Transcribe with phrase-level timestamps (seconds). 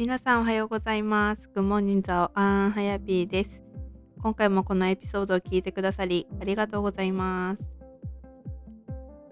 [0.00, 1.46] 皆さんおはようございます。
[1.54, 3.60] グモーニンザオアンハヤピーです。
[4.22, 7.62] 今回もこのエピソードを聞いてくださりありがとうございます。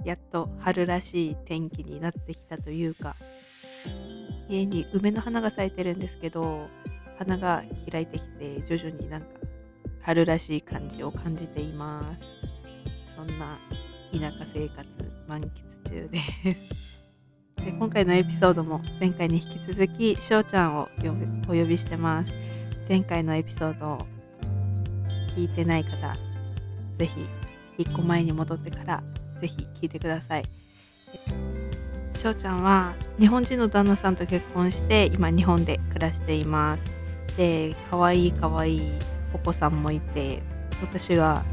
[0.04, 3.16] やっと春らしい天気になってきたというか、
[4.50, 6.66] 家に梅の花が咲いてるんですけど、
[7.16, 9.28] 花が開いてきて徐々になんか
[10.02, 13.16] 春らしい感じを感じています。
[13.16, 13.58] そんな
[14.12, 14.86] 田舎生活
[15.26, 16.20] 満喫中で
[16.54, 16.77] す。
[17.64, 20.88] で今回のエピソードも前回に引き続きしょうちゃんを
[21.48, 22.32] お呼びしてます。
[22.88, 24.06] 前回のエピソードを
[25.36, 26.16] 聞いてない方
[26.96, 27.26] ぜひ
[27.82, 29.02] 1個前に戻ってから
[29.40, 30.44] ぜひ聞いてください。
[32.16, 36.84] しょうちゃんは日本人の旦那さんと結婚して今日本で暮らしています。
[37.36, 38.92] で可愛い可愛い
[39.32, 40.42] お子さんもいて
[40.80, 41.44] 私は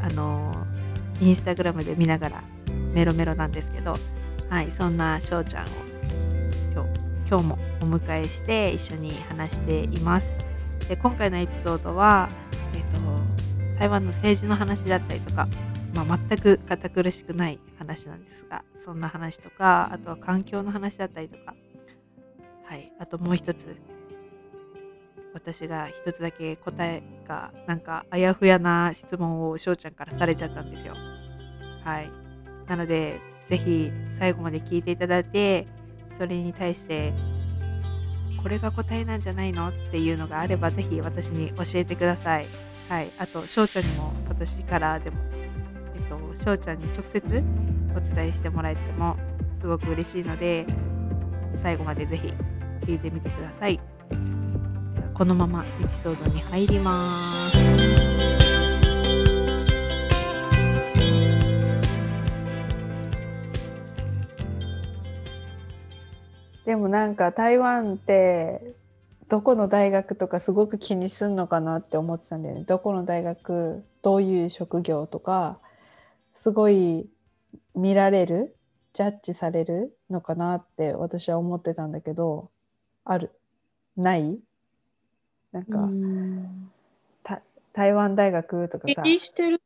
[0.00, 0.54] あの
[1.20, 2.42] インスタグラムで見ながら
[2.94, 3.94] メロメロなんですけど
[4.54, 5.66] はい、そんなしょうちゃんを
[6.72, 6.88] 今日
[7.28, 10.32] 今日もお迎えして一緒に話しています。
[10.88, 12.28] で今回のエピソードは、
[12.72, 15.48] えーと、台湾の政治の話だったりとか、
[15.92, 21.56] まあ、全く堅苦しくない話なんですがそんな話とかあとは環境の話だったりとか、
[22.64, 23.76] はい、あともう一つ
[25.32, 30.94] 私が一つだけ答えがなんかあやふやな質問をしょうちゃんからされちゃったんですよ。
[31.82, 32.10] はい、
[32.68, 35.66] なのでぜひ最後まで聞いていただいて
[36.16, 37.12] それに対して
[38.42, 42.46] これが答えなんじゃないのっていうのがあればぜひ私に教えてください。
[42.88, 45.16] はい、あと翔ちゃんにも私からでも、
[45.94, 47.42] えっと、翔ちゃんに直接
[47.96, 49.16] お伝えしてもらえても
[49.62, 50.66] すごく嬉しいので
[51.62, 52.34] 最後までぜひ
[52.82, 53.80] 聞いてみてください。
[55.14, 57.48] このままエピソードに入りま
[58.38, 58.43] す。
[66.64, 68.74] でもなんか台湾って
[69.28, 72.64] どこの大学とかすごく気にすんのかなって思ってたんだよね。
[72.64, 75.58] どこの大学どういう職業とか
[76.34, 77.06] すごい
[77.74, 78.56] 見られる
[78.92, 82.50] ジャッジされるのかなって私は思ってたんだけど
[83.04, 83.30] ある？
[83.96, 84.38] ない？
[85.52, 85.88] なんか
[87.22, 87.42] た
[87.72, 89.60] 台湾大学とか気さにしてる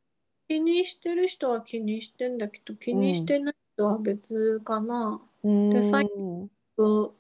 [0.49, 5.21] 気にしてる人は気にしてんだけど気にしてない人は別かな。
[5.45, 5.71] うーん。
[5.71, 6.49] で最う
[6.83, 7.11] ん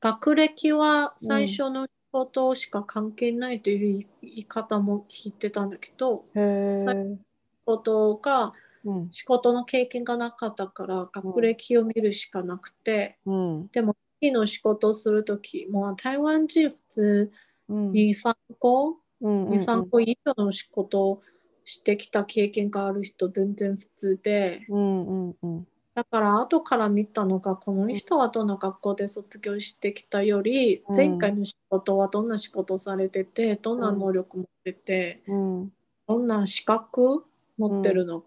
[0.00, 7.20] 学歴は最初の仕事しか関係ないという言い方も聞いてたんだけど、へさー仕
[7.66, 8.52] 事が
[8.84, 9.08] うん。
[9.12, 13.68] 仕事の経験がなかったから学歴を見るしかなくて、うん。
[13.68, 17.32] でも次の仕事をするときも台湾人普通
[17.68, 17.92] うん。
[17.92, 19.58] 2、3個うんうん。
[19.58, 21.22] 2、3個以上の仕事を
[21.64, 30.96] してきた経験がある人全然普通で、うんうんうんだから後から見たのがこの人はどんな学校で卒業してきたより、うん。
[30.96, 35.72] 前回の仕事はどんな仕事をされててどんな能力持ってて、うん。
[36.06, 37.24] どんな資格
[37.58, 38.24] 持ってるの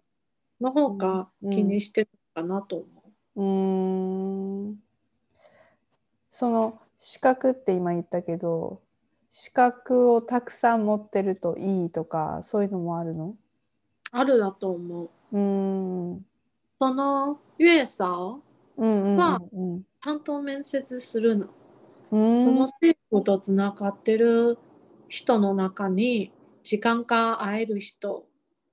[0.62, 2.86] の方が気にしてるかなと思
[3.36, 3.42] う。
[3.42, 4.84] うーん。
[6.30, 8.82] その資格って今言ったけど
[9.30, 13.36] 資格をたくさん持ってるといいとかそういうのもあるの？
[14.12, 15.10] あるだと思う。
[15.32, 16.26] うん
[16.84, 18.42] その月嫂
[18.76, 19.84] うんうんまあうん。
[19.84, 21.48] ちゃんと面接するの。
[22.12, 22.44] うん。
[22.44, 24.58] その政府とつながってる
[25.08, 28.26] 人の中に時間が会える人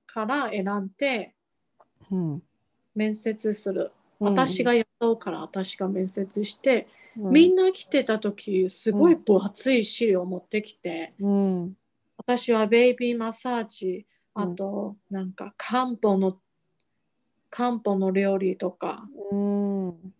[0.07, 1.35] から選んで
[2.11, 2.43] うん。
[2.93, 3.93] 面接する。
[4.19, 4.33] うん。
[4.33, 7.31] 私が雇うから私が面接して、うん。
[7.31, 11.77] みんな来てた時すごい分厚い資料を持ってきて、うん。
[12.17, 14.05] 私はベイビーマッサージ
[14.35, 16.37] うんあとなんか漢方の
[17.51, 20.13] 漢方の料理とかうん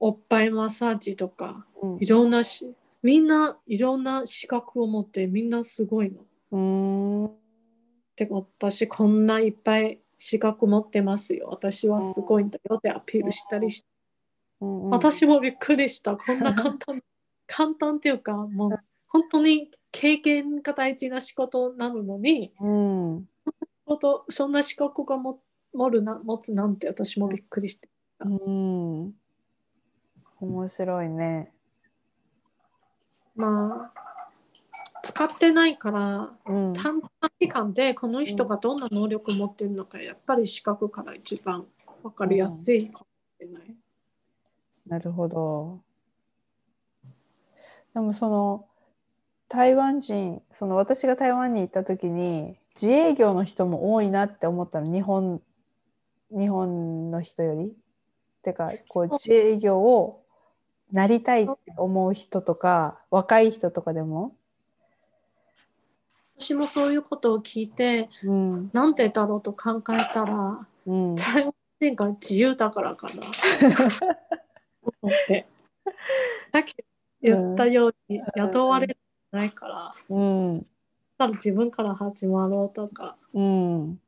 [0.00, 1.98] おっぱいマッサージとかうん。
[2.00, 6.24] いろんなしみんないろんな資格を持ってみんなすごいの。
[6.50, 7.30] うん。
[8.16, 11.48] で私こんないっぱい資格持ってますよ。
[11.50, 13.88] 私はすごいんだよってアピールしたりして、
[14.60, 14.90] うん。
[14.90, 16.16] 私もびっくりした。
[16.16, 17.02] こんな簡単
[17.46, 18.70] 簡単っていうかもう
[19.06, 23.28] 本当に経験が大事な仕事なのにうん。
[23.84, 25.40] 本当そんな資格がも
[25.74, 27.88] 持るな持つなんて私もびっくりして。
[28.20, 29.12] うん。
[30.40, 31.52] 面白いね。
[33.36, 33.98] まあ
[35.02, 36.72] 使ってないからうん。
[36.74, 37.00] 短
[37.38, 41.66] 期間でこの人がどんな能力を持ってるのかやっぱり資格から一番
[42.02, 43.06] 分かりやすいかも
[43.38, 43.76] しれない。
[44.86, 45.80] なるほど。
[47.94, 48.66] でもその
[49.48, 55.42] 台湾人その私が台湾に行った時に自営業の人も多いなって思ったの日本
[56.30, 57.72] 日本の人より？
[58.42, 60.22] てかこう自営業を
[60.92, 64.34] なりたいって思う人とか若い人とかでも、
[66.38, 68.70] 私もそういうことを聞いて、うん。
[68.72, 73.14] なんでだろうと考えたら、うん、台湾人が自由だからかな。
[75.02, 75.46] 思って。
[76.52, 76.76] さっき
[77.22, 78.96] 言ったように、雇われて
[79.32, 80.66] ないから、うん。
[81.18, 84.00] ただ自分から始まろうとか、うん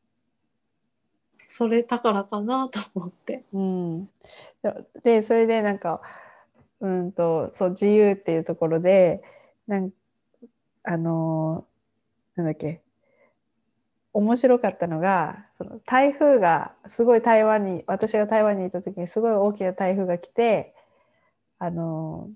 [1.50, 3.44] それだからかなと思って。
[3.52, 4.08] うん、
[5.02, 6.00] でそれでなんか
[6.80, 9.22] うんとそう自由っていうところで
[9.66, 9.90] なん
[10.84, 11.66] あの
[12.36, 12.80] なんだっけ
[14.12, 20.74] 面白かったのがその台風がすごい台湾に私が台湾にいた時にすごい大きな台風が来て
[21.58, 22.30] あの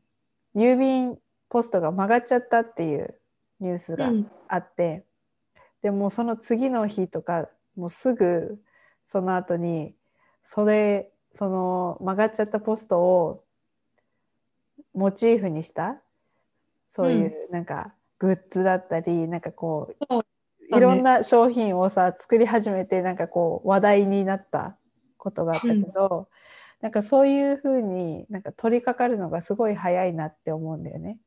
[0.57, 1.19] 郵便
[1.49, 3.15] ポストが曲がっちゃったっていう
[3.61, 5.05] ニュースがうんあって、
[5.83, 8.59] でもうその次の日とかもうすぐ
[9.07, 9.95] その後に
[10.45, 13.45] それその曲がっちゃったポストを
[14.95, 15.97] モチーフにした
[16.95, 20.25] そういうなんかグッズだったり、なんかこうそう
[20.77, 24.77] いろんな商品をさ作り始めてなんかこう話題になった
[25.19, 26.29] ことがあったけど、
[26.81, 31.19] なんかそういうふうになんか取り掛かるのがすごい早いなって思うんだよね。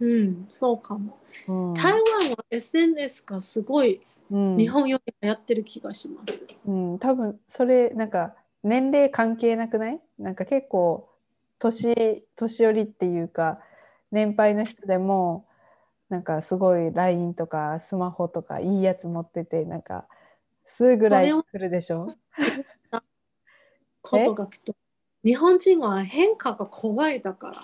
[0.00, 1.18] うん、そうかも。
[1.48, 4.00] うん台湾は SNS がすごい
[4.34, 4.56] うん。
[4.56, 6.44] 日本より流行ってる気がします。
[6.66, 8.34] うん、多分それなんか
[8.64, 10.00] 年齢関係なくない？
[10.18, 11.08] なんか結構
[11.60, 13.60] 年年寄りっていうか
[14.10, 15.46] 年配の人でも
[16.08, 20.06] なんかすごい LINE とかスマホとかいいやつ持っててなんか
[20.66, 22.08] すぐらい来るでしょ？
[24.02, 24.74] ことがと。
[25.24, 27.54] 日本人は変化が怖いだから、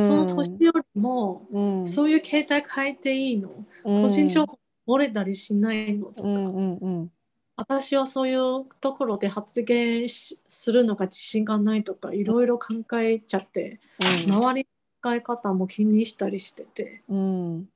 [0.00, 1.86] その年よりも、うん。
[1.86, 3.50] そういう携帯変えていいの、
[3.84, 4.02] うん。
[4.02, 7.12] 個人情報漏れたりしないのとか、うんうんうん。
[7.56, 14.66] 私はそういうところで発言しするのが自信がないとかいろいろ考えちゃって、周りの
[15.00, 17.02] 使い方も気にしたりしてて。
[17.08, 17.68] うん。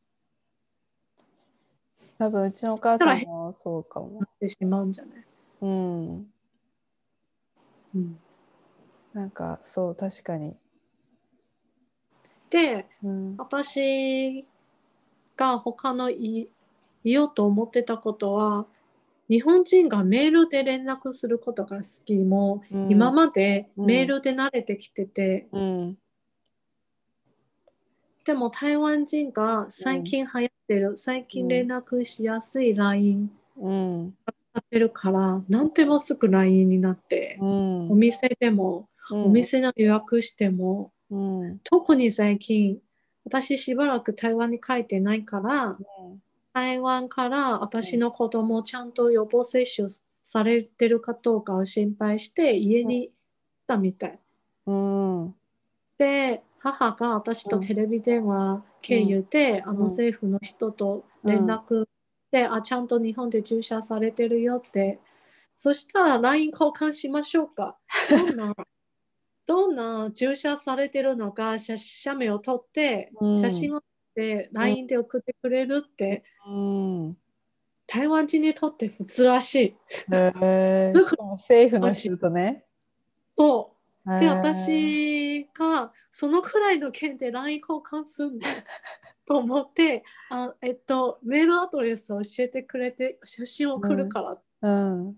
[2.19, 4.21] 多分うちのお母さんもそうかも。
[4.21, 4.27] な。
[4.27, 5.25] ってしまうんじゃない、
[5.63, 6.33] うん。
[7.95, 8.19] うん、
[9.15, 10.55] なんかそう確かに。
[12.51, 13.37] でうん。
[13.39, 14.47] 私
[15.37, 16.49] が他の言い
[17.05, 18.67] 言おうと思ってたことは
[19.31, 22.91] 日本人がメールで連絡することが好きも、うん。
[22.91, 23.87] 今までうん。
[23.87, 25.99] メールで慣れてきてて、うん。
[28.25, 34.15] でも台湾人が最近流行ってる、最近連絡しやすい LINE うん。
[34.53, 37.93] 使ってるから何でもすぐ LINE になって、うん。
[37.93, 39.25] お店でも、うん。
[39.27, 41.17] お店の予約してもう
[41.47, 41.61] ん。
[41.63, 42.79] 特に最近
[43.25, 45.79] 私しばらく台湾に帰ってないから
[46.61, 49.89] 台湾から私の子供をちゃんと予防接種
[50.23, 53.13] されてるかどうかを心配して家に来
[53.67, 54.19] たみたい。
[54.67, 55.35] うん。
[55.97, 61.87] で母が私とテレビ電話経由で、あの政府の人と連絡
[62.31, 65.01] で、あちゃんと日本で注射されてるよって。
[65.57, 67.79] そしたら LINE 交換しましょうか。
[68.11, 68.55] どんな
[69.47, 73.37] どんな注射されてるのか写写メを撮ってうん。
[73.37, 73.90] 写真を撮って
[74.53, 77.17] LINE で送ってくれるって、うん。
[77.87, 79.77] 台湾人にとって普通らしい。
[80.13, 80.95] へー。
[81.03, 82.65] しかも政府の人とね。
[83.37, 83.81] そう。
[84.19, 88.39] で私がそのくらいの件で LINE 交換するの？
[89.27, 95.17] と思ってあ、えっと、メールアドレスを教えてくれて写真を送るから、うん。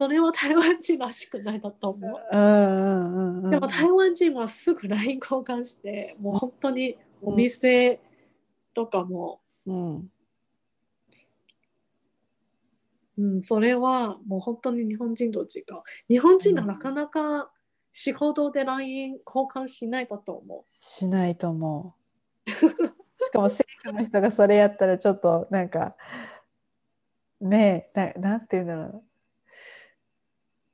[0.00, 2.36] それは台湾人らしくないだと思う。
[2.36, 3.50] うんうんうん。
[3.50, 8.00] でも台湾人はすぐ LINE 交換して、もう本当にお店
[8.74, 10.10] とかも、うん
[13.18, 15.64] うん、それはもう本当に日本人と違う。
[16.08, 17.50] 日本人はなかなか
[17.92, 21.94] 仕事で LINE 交換しないだと思しないと思
[22.46, 22.50] う。
[22.50, 25.94] しかも政府の人がそれやったらちょっとなんか
[27.40, 29.04] ねえななんて言うんだろ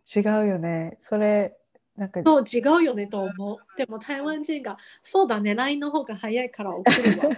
[0.05, 1.59] う違うよねそれ
[1.97, 2.23] なんかう。
[2.25, 3.59] そう違うよねと思う。
[3.77, 7.37] でも台湾人が、そうだね、LINE の方が早いから送るわ。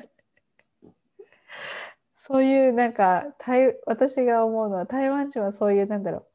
[2.28, 6.26] そういうなんか台私が思うのは台湾人はそういうなんだろ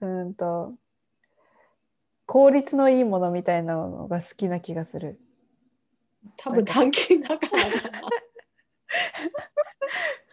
[0.00, 0.74] ううーんと
[2.26, 5.20] 効率のいいものみたいなのが好きな気がする。
[6.36, 8.02] 多分短期だからかな。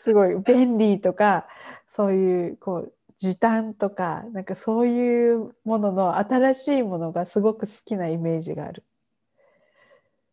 [0.03, 1.47] すごい便利とか
[1.89, 8.83] そういうこう時短とかなんかそういうものの新しいものがすごく好きなイメージがある。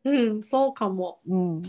[0.04, 1.18] うん、そうかも。
[1.28, 1.62] うん、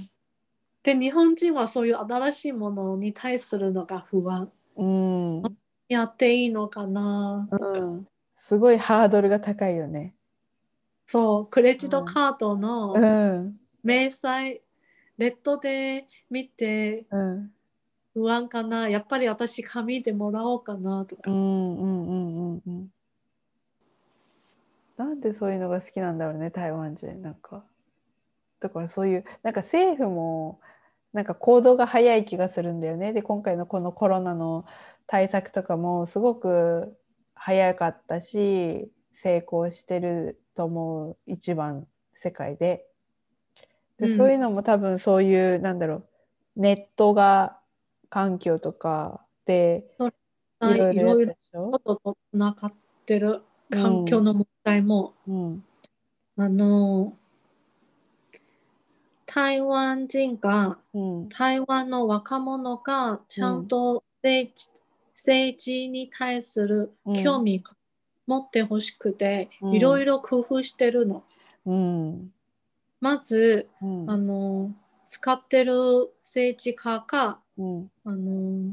[0.84, 4.52] で、日本人はそういう新しいものに対するのが不安。
[4.78, 5.44] うん
[5.90, 7.48] やっていいのかな。
[7.52, 10.16] うん、すごいハードルが高いよね。
[11.06, 14.62] そう、クレジットカードのうん明細、
[15.18, 17.52] レッドで見てうん
[18.14, 18.88] 不安かな。
[18.90, 21.32] やっぱり私紙でもらおうかなとか。
[21.32, 22.94] うんうんうんうんうん
[25.00, 27.64] なんでそういうのが好きなんだろうね台湾人なんか
[28.60, 30.60] だからそういうなんか政府も
[31.14, 33.14] なんか行動が早い気がするんだよね。
[33.14, 34.66] で今回のこのコロナの
[35.08, 36.96] 対策とかもすごく
[37.34, 42.86] 早かったし成功してると思う一番世界で。
[43.98, 44.18] で、うん。
[44.18, 47.60] そういうのも多分そういうなんだろうネットが
[48.10, 49.86] 環境とかで
[50.62, 51.72] いろいろでしょ？
[51.72, 52.74] こととつながっ
[53.06, 55.64] てる環境の問題も、うん。
[56.38, 57.18] あの
[59.32, 61.30] 台湾人がうん。
[61.30, 64.72] 台湾の若者がちゃんと政治,、
[65.16, 66.92] 政治に対する
[67.24, 67.76] 興味を
[68.26, 69.74] 持ってほしくて、うん。
[69.76, 71.24] いろいろ工夫してるの。
[71.68, 72.32] うん。
[73.00, 74.10] まずうん。
[74.10, 74.72] あの
[75.06, 75.76] 使ってる
[76.24, 77.92] 政治家がうん。
[78.06, 78.72] あの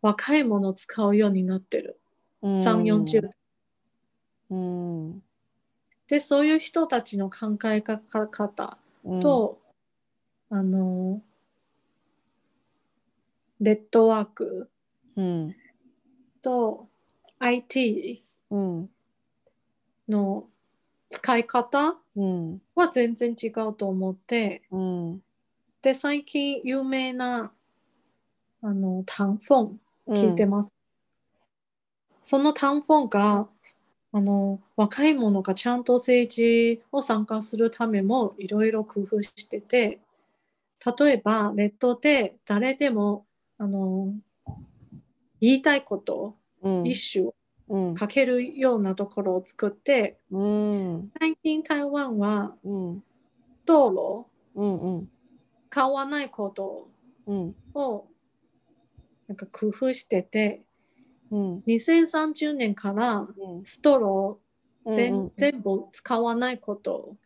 [0.00, 1.98] 若い者を使うようになってる。
[2.40, 2.54] うん。
[2.54, 3.30] 3、40
[4.50, 5.25] うん
[6.08, 8.78] で、そういう人たちの考え方
[9.20, 9.58] と、
[10.50, 11.20] あの、
[13.58, 14.70] ネットワーク
[15.16, 15.56] うん
[16.42, 16.88] と
[17.38, 18.90] IT うん。
[20.08, 20.46] の
[21.08, 25.22] 使い方うんは全然違うと思って、うん。
[25.82, 27.52] で、最近有名な、
[28.62, 30.72] あの、タンフォン聞いてます。
[32.22, 33.48] そのタンフォンが、
[34.12, 40.00] あの、若い者がちゃんと政治を参加するためもいろいろ工夫してて、
[40.98, 43.26] 例えば、ネットで誰でも、
[43.58, 44.14] あの、
[45.40, 46.86] 言いたいこと、うん。
[46.86, 47.34] 一首を
[47.68, 47.96] うん。
[47.96, 51.10] 書けるようなところを作って、うん。
[51.18, 53.04] 最近台湾はうん。
[53.64, 55.08] 道路、うんうん。
[55.68, 56.88] 買わないこと
[57.26, 57.54] うん。
[57.74, 58.06] を
[59.28, 60.62] なんか工夫してて、
[61.30, 61.58] うん。
[61.66, 63.26] 2030年から
[63.64, 67.16] ストロー全,、全部使わないこと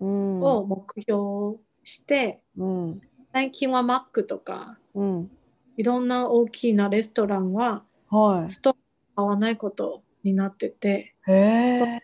[0.00, 0.42] うん。
[0.42, 3.00] を目標して、うん。
[3.32, 5.30] 最近はマックとかうん。
[5.76, 12.00] いろんな大きなレストランははストロー使わないことになってて、いへそえ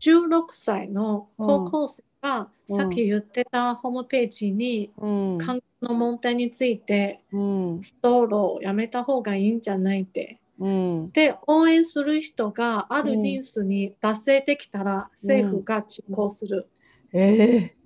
[0.00, 2.76] 16歳の高校生がうん。
[2.76, 5.38] さっき言ってたホームページにうん。
[5.38, 7.38] 環境の問題についてう
[7.78, 7.82] ん。
[7.82, 11.10] ストローをやめた方がいいんじゃないってうん。
[11.10, 16.68] で応援する人があるニュースに出せてきたら政府が実行する、
[17.12, 17.76] ええ。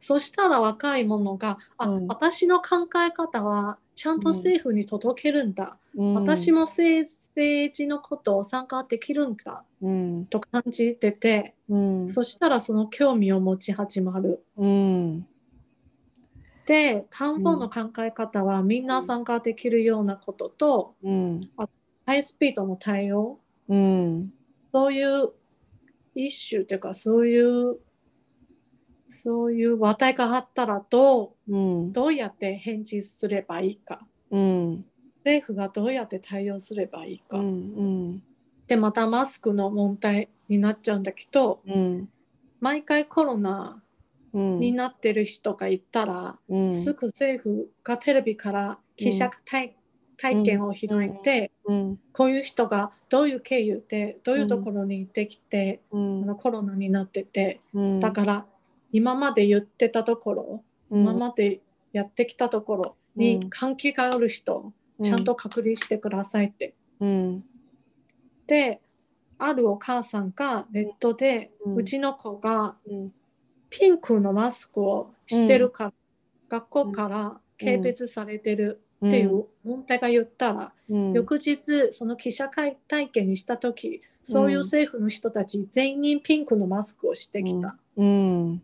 [0.00, 2.06] そしたら若い者があ、うん。
[2.08, 6.14] 私の考え方はちゃんと政府に届けるんだ、うん。
[6.14, 9.62] 私も政政治のことを参加できるんだ。
[9.80, 10.26] うん。
[10.26, 12.08] と感じてて、うん。
[12.08, 14.44] そしたらその興味を持ち始まる。
[14.56, 15.26] うん
[16.66, 21.50] で、単語の考え方はみんな参加できるようなことと、うん。
[22.06, 24.32] ハイスピードの対応、うん。
[24.72, 25.32] そういう
[26.14, 27.78] 一種というか、そういう、
[29.10, 31.92] そういう話題があったらどう、うん。
[31.92, 34.84] どうやって返事すればいいか、うん。
[35.18, 37.38] 政府がどうやって対応すればいいか。
[37.38, 38.22] うん。
[38.68, 42.08] で、またマスクの問題になっちゃうんだけど、うん。
[42.60, 43.82] 毎回コロナうん
[44.32, 46.72] になってる人がいたら、うん。
[46.72, 49.74] すぐ政府がテレビから記者体,、
[50.16, 51.98] 体験を開いて、うん。
[52.12, 56.22] こういう人がどういう経由でどういうところに行ってきて、うん。
[56.22, 58.00] あのコロナになっててうん。
[58.00, 58.46] だから
[58.90, 61.60] 今まで言ってたところ、今まで
[61.92, 63.22] やってきたところうん。
[63.22, 64.72] に関係がある人、
[65.02, 66.74] ちゃんと隔離してくださいって。
[67.00, 67.44] うん。
[68.46, 68.80] で
[69.38, 71.84] あるお母さんがネットで、ううん。
[71.84, 73.12] ちの子がうん
[73.72, 75.92] ピンクのマスクをしてるから、
[76.50, 81.12] 学校から軽蔑されてるっていう問題が言ったら、うん。
[81.14, 88.62] 翌日その記者会体験にした時そういう政府の人たち全員ピンクのマスクをしてきた、うん。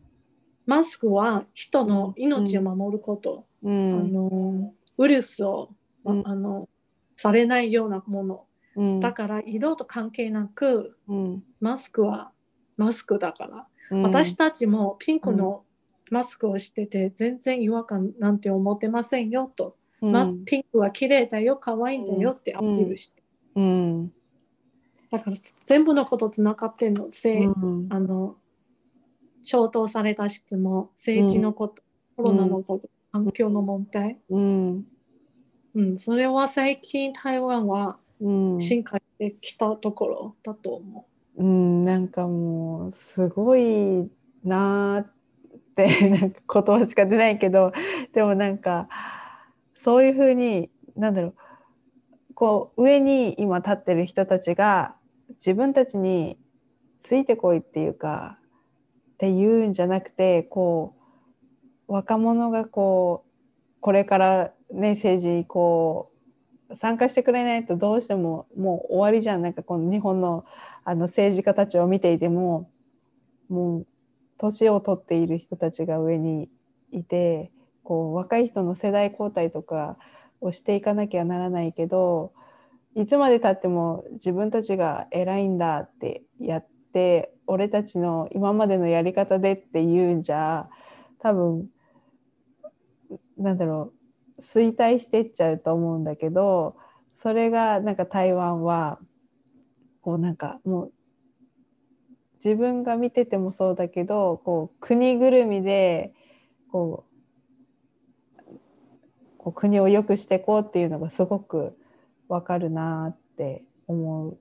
[0.66, 4.12] マスクは人の命を守ること、あうん。
[4.12, 5.70] のウイルスを、
[6.04, 6.22] うん。
[6.26, 6.68] あの
[7.16, 8.44] されないようなもの。
[8.76, 9.00] うん。
[9.00, 11.42] だから色と関係なくうん。
[11.60, 12.30] マスクは
[12.76, 14.02] マスクだから、うん。
[14.02, 15.64] 私たちもピンクの
[16.10, 23.22] マスクをしてて全然違和感なんて思ってませんよと、マスピンクは綺麗だよ可愛いんだよってアピールして、
[23.56, 24.12] うん。
[25.10, 27.06] だから全部のことつながってんの。
[27.10, 27.86] せい、うん。
[27.90, 28.36] あの
[29.42, 30.88] 消灯された質問。
[30.94, 31.82] 政治のこと、
[32.16, 34.86] コロナのこと、環境の問題、うん。
[35.74, 38.60] うん、それは最近台湾はうん。
[38.60, 44.10] 進化してきたところだと思ううん、なんかもうすごい
[44.42, 45.12] なっ
[45.76, 47.72] て なんか言葉しか出ないけど
[48.12, 48.88] でもなんか
[49.76, 51.34] そういうふうになんだろう
[52.34, 54.96] こう上に今立ってる人たちが
[55.34, 56.38] 自分たちに
[57.02, 58.38] ついてこいっていうか
[59.14, 60.96] っていうんじゃなくてこ
[61.86, 66.07] う若者がこうこれからね政治にこう
[66.76, 69.42] 参加してくれないとどうしてももう終わりじゃん。
[69.42, 70.44] なんかこの日本の
[70.84, 72.70] あの政治家たちを見ていても
[73.48, 73.86] もう
[74.38, 76.48] 年を取っている人たちが上に
[76.92, 77.50] いて
[77.82, 79.96] こう若い人の世代交代とか
[80.40, 82.32] をしていかなきゃならないけど
[82.94, 90.68] いつまでたっても自分たちが偉いんだってやって俺たちの今までのやり方でって言うんじゃ
[91.20, 91.68] 多分
[93.38, 93.97] なんだろう
[94.40, 96.76] 衰退してっちゃうと思うんだけど
[97.22, 98.98] それがなんか台湾は
[100.00, 100.92] こうなんかもう
[102.42, 106.14] 自分が見ててもそうだけどこう国ぐるみで
[106.70, 107.08] こう
[109.52, 111.76] 国を良くしていこうっていうのがすごく
[112.28, 114.38] わかるなって思う。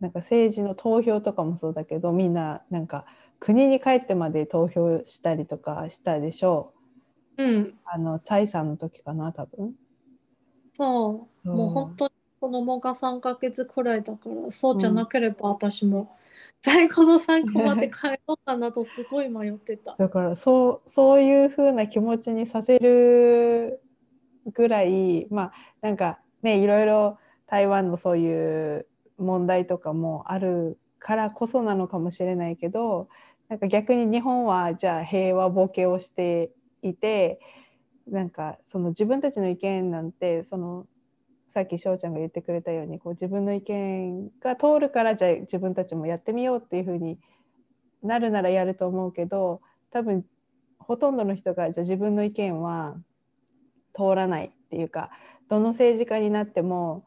[0.00, 3.06] なんか政治の投票とかもそうだけどみんななんか
[3.38, 6.83] 国に帰ってまで投票したりとかしたでしょう。
[7.36, 9.74] うん、あの蔡さんの時かな多分。
[10.72, 16.16] そう、もう本当に子供が3ヶ月くらいだから、そうじゃなければ私も
[16.62, 19.96] 最後の最後まで帰ろうかなとすごい迷ってた。
[19.98, 23.80] だからそうそういう風な気持ちにさせる
[24.52, 28.86] ぐらいまあなんかねいろいろ台湾のそういう
[29.18, 33.08] 問題とかもあるからこそなのかもしれないけど
[33.48, 36.50] なんか逆に日本はじゃあ平和ボケをして
[36.88, 37.40] いて
[38.08, 40.86] なんかその自分たちの意見なんてその
[41.54, 47.18] さっき翔ちゃんが言ってくれたようにこう自分の意見が通るからじゃあ自分たちもやってみようっていう風に
[48.02, 49.60] なるならやると思うけど
[49.90, 50.24] 多分
[50.78, 52.96] ほとんどの人がじゃあ自分の意見は
[53.94, 55.10] 通らないっていうか
[55.48, 57.04] どの政治家になっても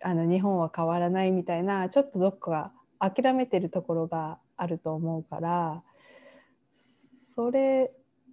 [0.00, 5.82] あの日本は変わらないみたいなちょっとどっか諦めてるところがあると思うから
[7.34, 7.90] それ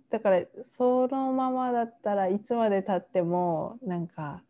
[0.10, 0.42] だから
[0.78, 4.42] そのままだったらいつまでたってもなんか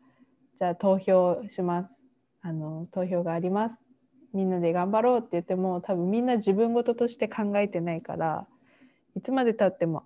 [0.58, 1.90] じゃあ投票します。
[2.42, 3.74] あの投票があります
[4.32, 8.46] みんなで頑張ろうって言っても多分みんな自分事として考えてないから
[9.14, 10.04] いつまでたっても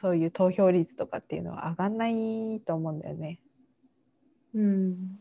[0.00, 3.40] そういう投票率とかっていうのは上がんないと思うんだよね。
[4.54, 5.18] うん、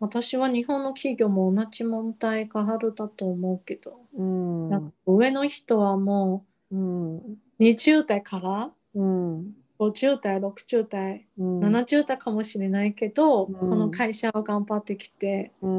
[0.00, 4.70] 私は日本の企業も同じ問題があるだと思うけど、うん。
[4.70, 7.16] なんか上の人はもうん。
[7.18, 7.22] う
[7.60, 9.54] 20代からうん。
[9.78, 11.60] 50代、60代、うん。
[11.60, 13.54] 70代かもしれないけど、うん。
[13.54, 15.70] この会社を頑張ってきて、うん。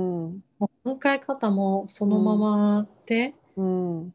[0.57, 4.13] もう考え方もそのままで、うん。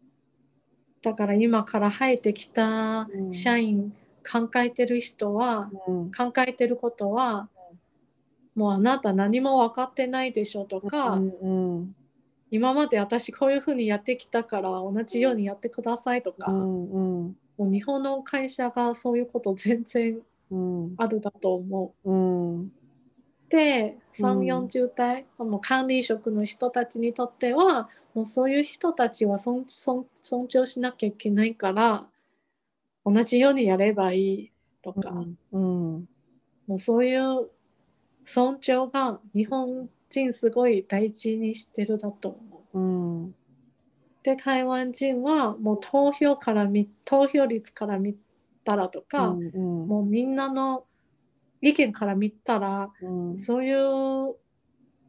[1.02, 3.34] だから今から入ってきたうん。
[3.34, 3.94] 社員、
[4.26, 6.10] 考えてる人は、うん。
[6.10, 7.48] 考えてることは、
[8.54, 11.94] もうあなた何も分かってないでしょとか、うん
[12.50, 20.94] 今まで私こういうふうにやってきたから同じようにやってくださいとか、うもんうんう日本の会社がそういうこと全然うん。
[20.96, 22.10] あるだと思う。
[22.10, 22.14] う
[22.62, 22.72] ん。
[23.48, 24.46] で3、うん。
[24.46, 32.06] 40代もう管理職の人たちにとってはもうそういう人たちは尊尊尊重しなきゃいけないから
[33.04, 35.10] 同じようにやればいいとか、
[35.52, 36.08] うん。
[36.66, 37.50] もうそういう
[38.24, 42.78] 尊重が日本人すごい大事にしてるだと思う。
[42.78, 43.34] うん
[44.24, 48.16] で台湾人はもう投票から見投票率から見
[48.64, 50.84] たらとか、うんもうみんなの
[51.60, 53.38] 意見から見たらうん。
[53.38, 54.34] そういう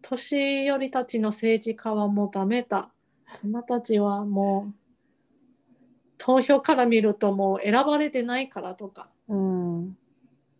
[0.01, 2.89] 年寄りたちの政治家はもうダメだ。
[3.25, 4.73] あなたたちはもう
[6.17, 9.97] 投票から見るともう選ばれてないからとかうん。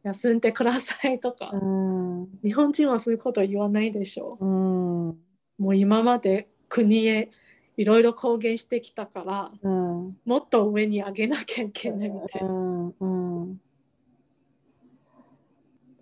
[0.04, 2.28] 休んでくださいとか、うん。
[2.44, 4.46] 日本人はそういうこと言わないでしょう。
[4.46, 5.10] ん。
[5.10, 5.16] う。
[5.60, 7.30] もう今まで国へ
[7.78, 12.50] いろいろ貢献してきたからうんもっと上に上げなきゃいけないみたいな。
[12.50, 13.62] うんうん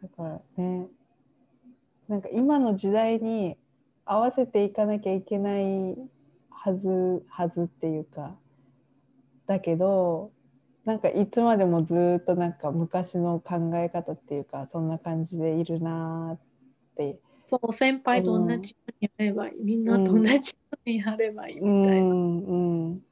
[0.01, 0.87] だからね
[2.09, 3.55] なんか今の時代に
[4.05, 5.95] 合わせていかなきゃいけない
[6.49, 8.35] はずはずっていうか
[9.47, 10.31] だけど
[10.85, 16.39] なんかいつまでもずっとなんか昔の考え方っていうかそんな感じでいるなーっ
[16.97, 20.39] てそう先輩と同じようにやればいい、みんなと同じよ
[20.85, 22.01] うにやればいいみうたいな。
[22.01, 22.55] んう
[22.95, 23.03] ん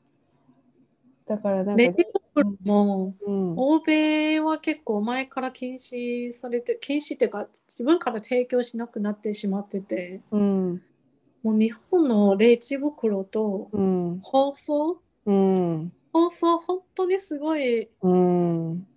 [1.28, 3.54] だからなんかレジ袋もうん。
[3.58, 10.82] 欧米は結構前から禁止されて禁止っていうか自分から提供しなくなってしまっててうん。
[11.44, 14.20] もう日本のレジ袋とうん。
[14.24, 15.00] 包装？
[15.26, 15.94] うん。
[16.12, 18.88] 包装本当にすごいうん。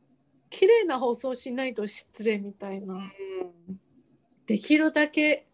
[0.50, 2.94] 綺麗な包装しないと失礼みたいな
[4.46, 5.46] できるだけ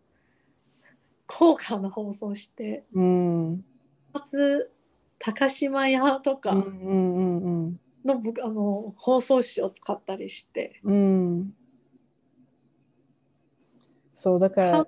[1.27, 3.65] 高価な包装してうん。
[4.13, 4.73] まず
[5.19, 7.81] 高島屋とかうんうんうん
[8.43, 10.81] あの包装紙を使ったりして。
[10.83, 11.55] うん。
[14.17, 14.87] そうだから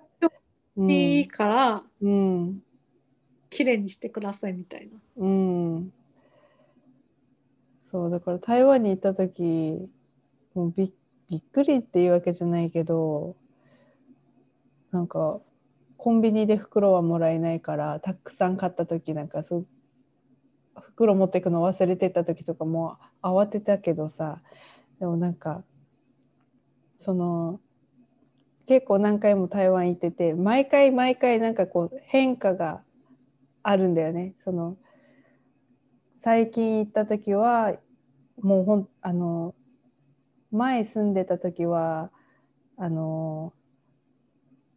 [0.88, 2.62] いいからうん。
[3.50, 4.98] 綺麗にしてくださいみたいな。
[5.18, 5.92] うん。
[7.90, 9.90] そうだから台湾に行った時
[10.54, 10.92] もうび
[11.28, 13.36] びっくりっていうわけじゃないけど
[14.92, 15.40] なんか
[15.96, 19.64] コンビニで袋はもらえないからたくさん買った時なんかす
[20.80, 24.40] 袋持ってくの忘れてた時とかも慌てたけどさ
[25.00, 25.64] でもなんか
[26.98, 27.60] その
[28.66, 32.82] 結構何回も台湾行ってて毎回毎回なんかこう変化が
[33.62, 34.34] あるんだよね。
[34.44, 34.76] その
[36.18, 37.74] 最近行った時は
[38.40, 39.54] もうほんあの
[40.52, 42.10] 前住んでた時は
[42.76, 43.52] あの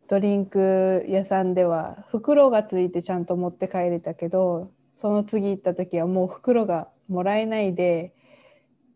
[0.07, 8.13] ドリンク屋さんでは袋がついてちゃんと持って帰れたけどその次行った時はもう袋がもらえないで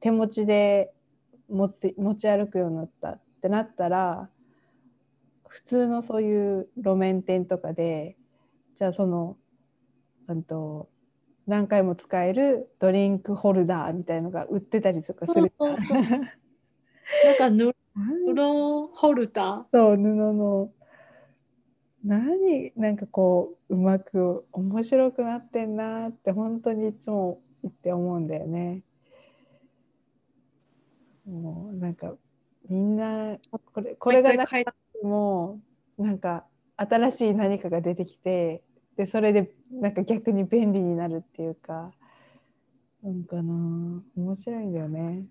[0.02, 0.94] 手持ちで
[1.50, 4.30] 持ち持ち歩くようになったってなったら
[5.48, 8.16] 普通のそういう路面店とかで
[8.76, 9.36] じゃあその
[10.28, 10.90] うんと
[11.48, 15.52] 何回も使えるドリンクホルダーみたいのが売ってたりとかする。
[15.58, 16.02] そうそうそう。
[16.02, 17.76] なんか布
[18.36, 20.72] 布ホルダそう布の
[22.04, 28.84] 何なんかこううまく面白くなってんなって本当にいつも言って思うんだよね。
[31.28, 32.16] もうなんか
[32.70, 33.38] みんな
[33.74, 34.66] これこれがなくて
[35.04, 35.60] も
[35.98, 36.46] なんか
[36.78, 38.64] 新しい何かが出てきて
[38.96, 41.92] でそれでなんか逆に便利になるっていうか
[43.04, 45.26] なんかな面白いんだよね。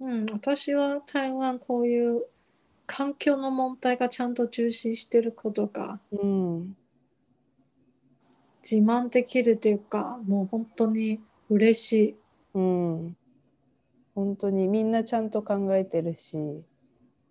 [0.00, 2.24] うん、私は台湾こういう
[2.92, 6.76] 環境の問題がちゃんと重視してることがうん。
[8.68, 12.16] 自慢できるというかもう本当に嬉しい。
[12.54, 13.16] うん、
[14.16, 16.36] 本当にみんなちゃんと考えてるし、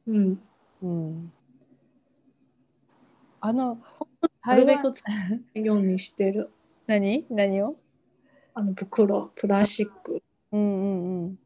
[0.07, 0.39] うん、
[0.81, 1.31] うん、
[3.41, 3.79] あの
[4.45, 5.11] なるべく使
[5.55, 6.49] うようにしてる。
[6.87, 7.25] 何？
[7.29, 7.75] 何を？
[8.53, 10.23] あの袋、プラスチック。
[10.53, 11.39] うんうんうん。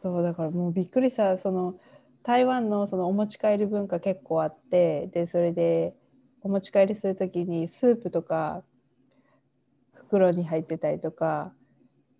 [0.00, 1.74] そうだからもうびっくりしたその
[2.22, 5.94] 台湾のそのお持ち帰り文化結構あってでそれで
[6.42, 8.62] お持ち帰りする時にスープとか
[9.94, 11.52] 袋に入ってたりとか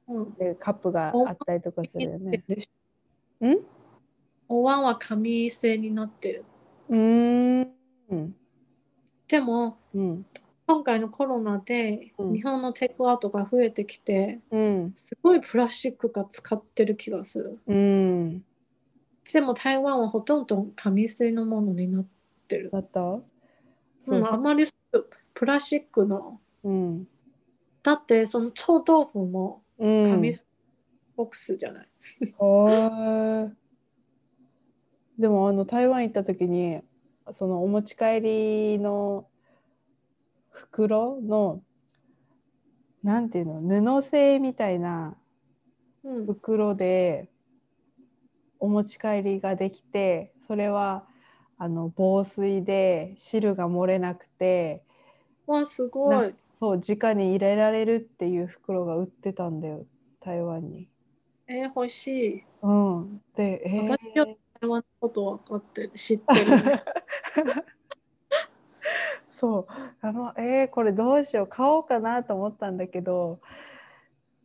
[0.09, 2.43] うん、でカップがあったりとかするよね。
[4.49, 6.45] お椀は紙製になってる。
[6.89, 6.97] うー
[7.65, 7.69] ん。
[8.11, 8.35] うん
[9.29, 10.27] でもうん。
[10.67, 12.33] 今回のコロナでうん。
[12.33, 14.93] 日本のテイクアウトが増えてきて、うん。
[14.95, 17.59] すごいプラスチックが使ってる気がする。
[17.67, 18.45] うん
[19.33, 22.07] でも台湾はほとんど紙製のものになっ
[22.47, 22.71] てる。
[22.71, 23.01] だった？
[23.01, 23.21] う
[24.21, 24.67] ん、あまり
[25.35, 26.41] プラスチックの。
[26.65, 27.09] うん
[27.83, 30.33] だってその臭豆腐もうん紙
[31.17, 31.89] ボックスじゃない。
[32.39, 33.53] はーい
[35.19, 36.81] でもあの台湾行った時に
[37.33, 39.27] そのお持ち帰りの
[40.51, 41.63] 袋の
[43.03, 45.17] なんていうの布製みたいな
[46.05, 47.28] うん、袋で
[48.61, 51.05] お持ち帰りができてそれは
[51.59, 54.83] あの防水で汁が漏れなくて
[55.47, 56.11] わすご。
[56.11, 59.87] ないそう直に入れられるっていう袋が売ってたんだよ
[60.21, 60.89] 台湾に。
[61.47, 62.45] えー、欲しい。
[62.63, 66.83] うん、で、えー私より台湾のこと分かってる、知ってるね。
[69.31, 69.67] そう
[70.01, 73.39] あのえーこれどうしよう買おうかなと思ったんだけど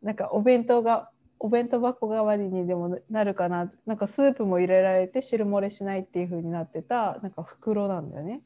[0.03, 1.09] なんかお弁当が
[1.43, 3.69] お弁当箱代わりにでもなるかな。
[3.85, 8.41] なんかスープも入れられて汁漏れしないっていう風になってたなんか袋なんだよね。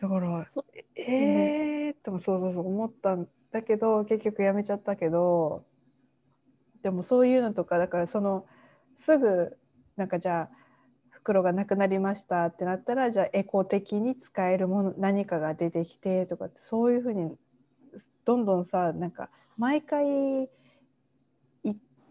[0.00, 0.64] だからそう。
[0.96, 5.66] えーってもそうそうそう思ったんだけど結局やめちゃったけど
[6.82, 8.46] でもそういうのとかだからその
[8.96, 9.58] すぐ
[9.96, 10.56] なんかじゃあ
[11.10, 17.36] 袋がなくなりましたってなったらじゃあエコ的に使えるもの何かが出てきてとかってそういうふうに
[18.24, 20.48] どんどんさなんか毎回い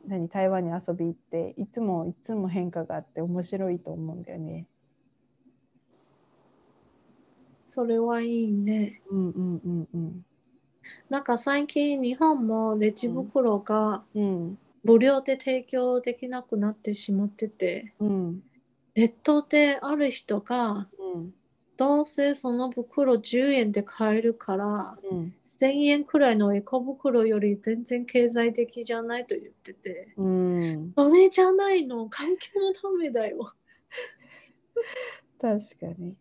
[0.07, 4.67] 何台湾に遊び行っていつもいつも変化があって面白いと思うんだよね。
[7.67, 9.01] それはいいね。
[9.09, 10.25] うんうんうんうん
[11.09, 18.43] なんか最近日本もレジ袋がうん無料で提供できなくなってしまってて、うん
[18.95, 20.87] ネットである人がうん
[21.77, 33.53] どうせその袋10円で買えるから、うん1000円くらいのエコ袋より全然経済的じゃないと言ってて、うん、それじゃないの、環境のためだよ。
[35.39, 36.15] 確かに。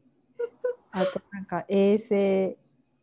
[0.93, 2.57] あとなんか衛生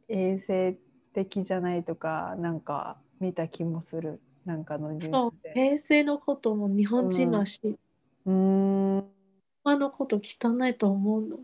[0.07, 0.77] 衛生
[1.13, 5.51] 的じゃないとかなんか見た気もするなんかのニュそうース、で。
[5.53, 7.77] 平成のことも日本人らしい。
[8.25, 8.99] うーん。
[8.99, 11.37] 台湾のこと汚いと思うの。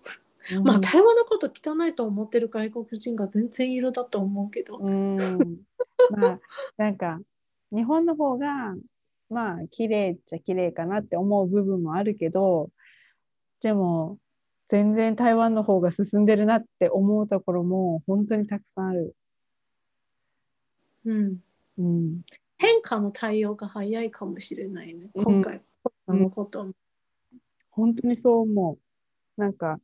[0.64, 4.78] まあ台湾のこと汚いと思ってる外国人が全然いるだと思うけど。
[4.78, 5.18] うん。
[6.12, 6.40] まあ
[6.78, 7.20] なんか
[7.72, 8.76] 日本の方が
[9.30, 12.70] まあ綺麗っちゃ綺麗かなって思う部分もあるけど
[13.62, 14.20] でも
[14.70, 19.16] 全然台湾の方が進んでるなって思うところも本当にたくさんある。
[21.06, 21.38] うん。
[21.78, 22.22] うん。
[22.58, 25.10] 変化の対応が早いかもしれないね。
[25.16, 26.74] うん今回、コロナのことも。
[27.72, 29.42] 本当にそう思う。
[29.42, 29.80] なんか、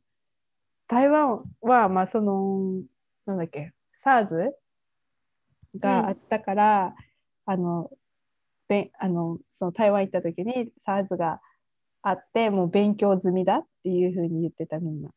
[0.86, 2.82] 台湾は、まあ、その、
[3.26, 3.72] なんだっけ、
[4.04, 4.52] SARS
[5.78, 6.94] があったから、
[7.46, 7.90] あの、
[8.66, 11.40] べあのその台湾行った時に SARS が
[12.02, 15.10] あって、もう勉強済みだっていうふうに言ってたみんな。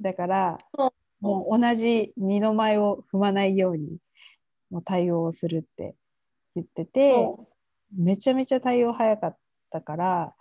[0.00, 3.98] だからそ、もう同じ二の舞を踏まないように、
[4.70, 5.94] もう対応をするって
[6.54, 7.48] 言ってて、そ
[7.96, 9.36] めちゃめちゃ対応早かっ
[9.70, 10.34] たから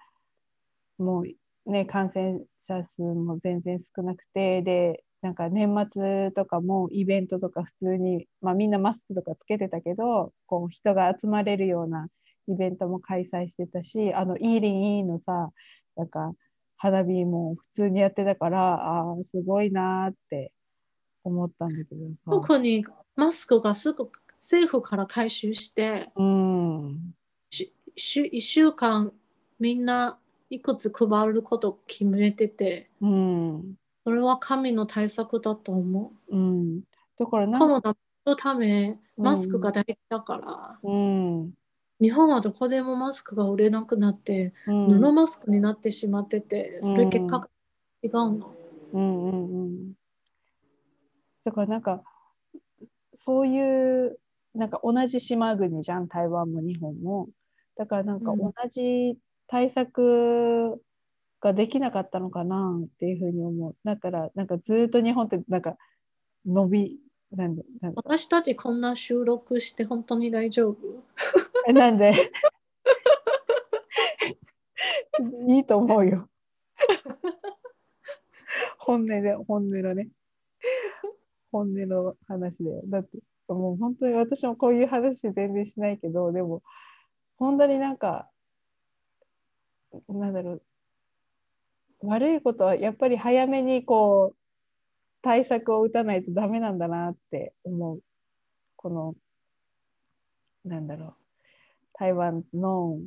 [1.02, 1.26] もう
[1.66, 12.08] ね感染者数も全然少なくてでなんか年末とかもイベントとか普通に、まあ、みんなマスクとかつけてたけどこう人が集まれるような
[12.48, 15.52] イベントも開催してたしあのイーリンイーのさ
[15.96, 16.34] なんか
[16.78, 20.52] 花火も普通にやってたからあーすごいなーって
[21.24, 22.02] 思ったんだけど。
[22.26, 22.84] 特に
[23.16, 27.14] マスクがすぐ政府から回収して、うん
[27.52, 29.12] しし1週間
[29.60, 30.18] みんな
[30.52, 33.76] いくつ配ることを決めてて、うん。
[34.04, 36.38] それは神の対策だと思う。
[36.38, 36.82] ん、
[37.18, 41.54] だからコロナのため、うんマスクが大事だから、うん。
[42.02, 47.48] 日本はどこでもマスクが売れなくなって、うん布マスクになってしまってて、それ結果が
[48.04, 48.56] 違うの。
[48.92, 49.24] うん。
[49.24, 49.32] うん。
[49.32, 49.94] うん。
[51.46, 51.82] だからなん。
[51.82, 52.04] か
[53.16, 54.20] そういう
[54.54, 54.70] なん。
[54.70, 56.08] か同じ島国じゃん。
[56.10, 57.30] 台湾も日本も。
[57.78, 58.22] だからなん。
[58.22, 58.40] かうん。
[58.40, 59.18] 同じ
[59.52, 60.82] 対策
[61.42, 63.76] ができなかったのかなっていうふうに思う。
[63.84, 65.76] だからなんかずっと日本ってなんか
[66.46, 67.00] 伸び
[67.36, 67.98] なんでなんで？
[67.98, 70.78] 私たちこんな収録して本当に大丈夫？
[71.68, 72.32] えなんで？
[75.50, 76.30] いいと思うよ。
[78.80, 80.08] 本音で、本音のね。
[81.52, 82.82] 本音の話だよ。
[82.86, 86.64] だって、もう本当に私もこういう話全然しないけど、でも、
[87.38, 88.31] 本当になんか、
[90.10, 90.62] なんだろう、
[92.04, 94.38] 悪いことはやっぱり早めにこう、
[95.22, 98.02] 対策を打たないとダメなんだなって思う。
[98.76, 99.16] この、
[100.66, 101.14] なんだろう。
[101.94, 103.00] 台湾の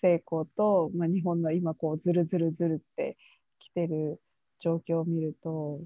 [0.00, 3.18] 成功と、まあ、日本の今こうずるずるずるって
[3.58, 4.20] きてる
[4.60, 5.80] 状況を見ると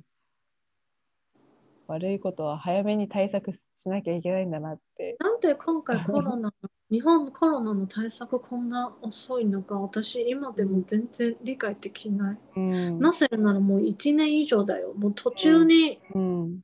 [1.88, 5.16] 悪いことは早めに対策しなきゃいけないんだなって。
[5.18, 6.52] なんで今回コロナ、
[6.92, 12.38] 日本コロナの対策こんな遅いのか、私今でも全然理解できない。
[12.54, 13.00] うん。
[13.00, 14.92] なぜならもう1年以上だよ。
[14.92, 16.60] もう途中にうん。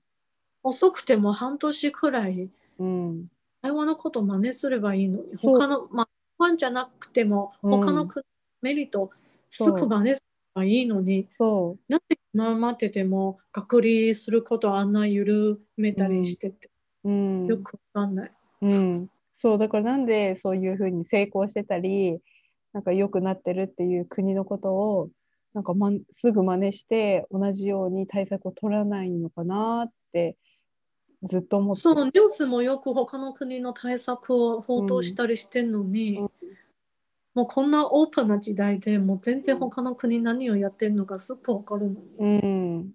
[0.62, 3.28] 遅くても半年くらいうん。
[3.62, 7.80] 台湾のことを真似すればいいのに、他の、まあ、台湾じゃなくてもうん。
[7.80, 8.06] 他の
[8.60, 9.10] メリットを
[9.48, 10.20] すぐ真似すれ
[10.52, 16.68] ばいいのに、そなんで今待ってても隔離することあんな緩めたりしてて、
[17.04, 17.46] う、うん。
[17.46, 18.32] よくわかんない。
[18.60, 22.18] うん、そうだからなんでそういうふうに成功してたり
[22.72, 25.10] なんか良くなってるっていう国のことを
[25.54, 30.36] なんか、ま、すぐ真似して同じように対策を取らないのかなって
[31.22, 31.82] ずっと思って。
[31.82, 36.30] そう、ニュースもよく他の国の対策を報道したりしてんのに、うん。
[37.34, 42.92] もうこんなオープンな時代でもう全然他の国何をやってるのかすぐわかるのに、うん。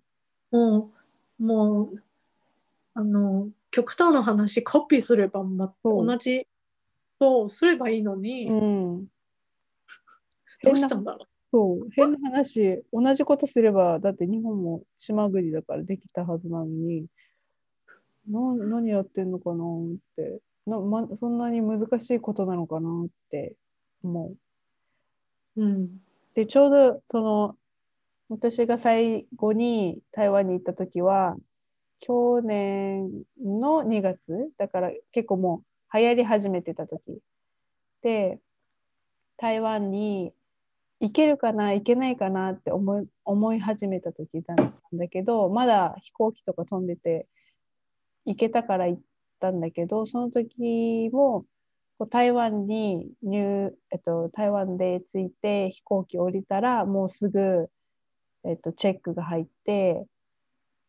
[0.51, 0.91] も
[1.39, 2.03] う、もう、
[2.93, 6.47] あの、極端な話、コピーすれば、ま、そう同じ
[7.19, 9.05] そうすればいいのに、うん
[10.63, 17.07] どうしたんだろそう変な話同じことすればだって日本も島国だからできたはずなのに
[18.29, 23.55] な何やってんのかなってな、ま、そんなに難しいことなのかなって
[24.03, 24.33] 思
[25.57, 25.62] う。
[25.62, 25.65] う。
[25.65, 25.89] うん。
[26.33, 27.55] でちょうどその
[28.29, 31.36] 私が最後に台湾に行った時は
[32.06, 34.20] 去年の2月
[34.58, 35.63] だから結構も
[35.94, 37.22] う流行り始めてた時。
[38.02, 38.39] で
[39.38, 40.34] 台湾に
[41.00, 47.26] 行けるかな行けないかなって思思い始めた時なんだけどまだ飛行機とか飛んでて
[48.26, 49.02] 行けたから行っ
[49.39, 51.46] たんだけどその時も
[52.12, 57.70] 台湾に入、えっと、台湾で着いて飛行機降りたらもうすぐ、
[58.44, 60.06] えっと、チェックが入って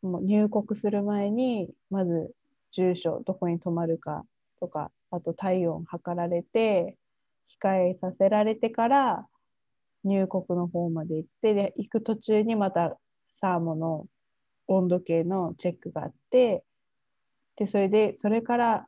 [0.04, 2.30] もう入国する前にまず
[2.70, 4.24] 住所どこに泊まるか
[4.60, 6.98] とかあと体温測られて
[7.62, 9.26] 控えさせられてから
[10.04, 12.98] 入国の方まで行ってで行く途中にまた
[13.32, 14.06] サーモの
[14.66, 16.62] 温度計のチェックがあって
[17.56, 18.86] でそれでそれから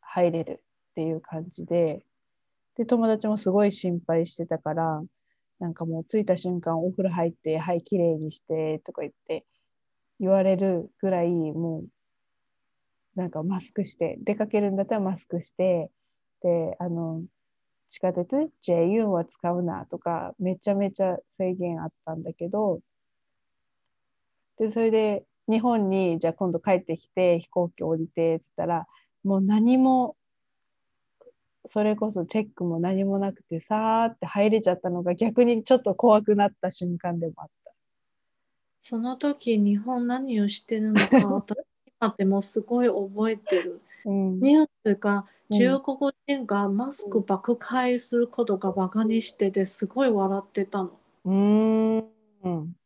[0.00, 2.04] 入れるっていう感じで
[2.76, 5.02] で友達もすごい心配してたから
[5.60, 9.44] なんかもう着いた瞬間お風呂入ってはいきれいにしてとか言って
[10.20, 11.84] 言われるぐらいも
[13.16, 15.90] うなんかマスクして出かけるんだったらマスクして
[16.42, 17.22] であの
[17.90, 18.28] 地下鉄
[18.62, 22.80] JU は使うなとかめちゃめちゃ制限あったんだけど
[24.58, 28.86] でそれで日本にじゃあ今度帰ってきて飛行機降りてっつったら
[29.24, 30.16] もう何も
[31.66, 37.67] それこそチェックも何もなくてさーって入れちゃったのが逆にちょっと怖くなった瞬間でもあった。
[38.80, 41.58] その時日本何をしてるのか 私
[42.00, 43.80] 今でもすごい覚えてる。
[44.04, 50.90] うんニュースがうん中国人がマスク爆買いすることがバカにしててすごい笑ってたの。
[51.24, 52.04] うーん
[52.44, 52.76] うん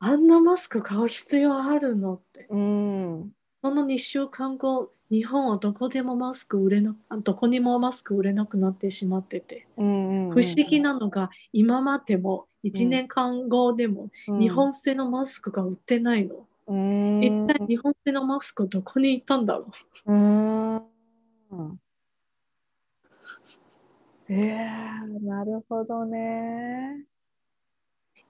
[0.00, 2.46] あんなマスク買う必要あるのって。
[2.50, 9.66] うんその2週間後、日本はどこでもマスク売れなあどこにもマスク売れなくなってしまってて。
[9.76, 16.46] うん不思議なのが今までも1年間後でも日本製のマスクが売ってないの。
[16.66, 19.72] うん一体日本製のマスクどこに行ったんだろ
[20.06, 20.82] ううん
[24.28, 27.04] えー、なるほどね。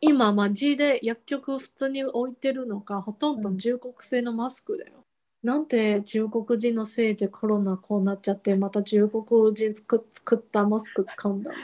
[0.01, 5.05] 今マジで薬局普通に置いてるのがほとんど中国製のマスクだよ。
[5.43, 11.63] なんで中国人のせいでコロナこうなっちゃってまた中国人作作ったマスク使うんだろう。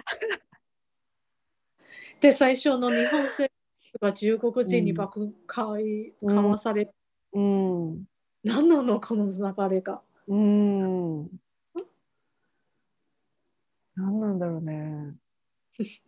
[2.21, 3.51] で最初の日本製
[4.01, 6.91] が中国人に爆買い、うん買わされ、
[7.33, 8.05] うん。
[8.43, 10.03] 何なのこの流れが。
[10.29, 11.29] うん。
[13.97, 15.15] 何なんだろうね。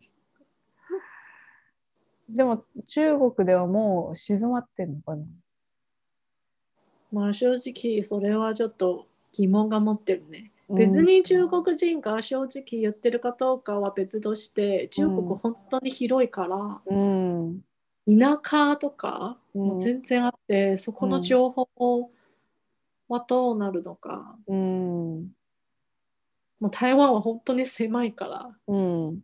[2.28, 5.24] でも中国ではもう静まってんのかな。
[7.12, 10.50] まあ正直それはちょっと疑問が持ってるね。
[10.68, 17.62] 別に中国人が正直言ってるかどうかは別として中国本当に広いから、うん。
[18.08, 22.10] 田舎とかうんも全然あって、そこの情報
[23.08, 25.32] はどうなるのか、うん。
[26.58, 29.20] もう台湾は本当に狭いからうん。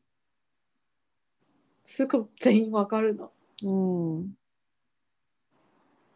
[1.84, 3.32] すぐ全員わかるの
[3.64, 4.34] うん。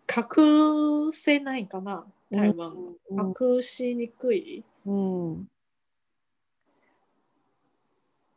[0.09, 2.73] 隠せないかな台湾、
[3.11, 5.49] うん隠しにくいうん。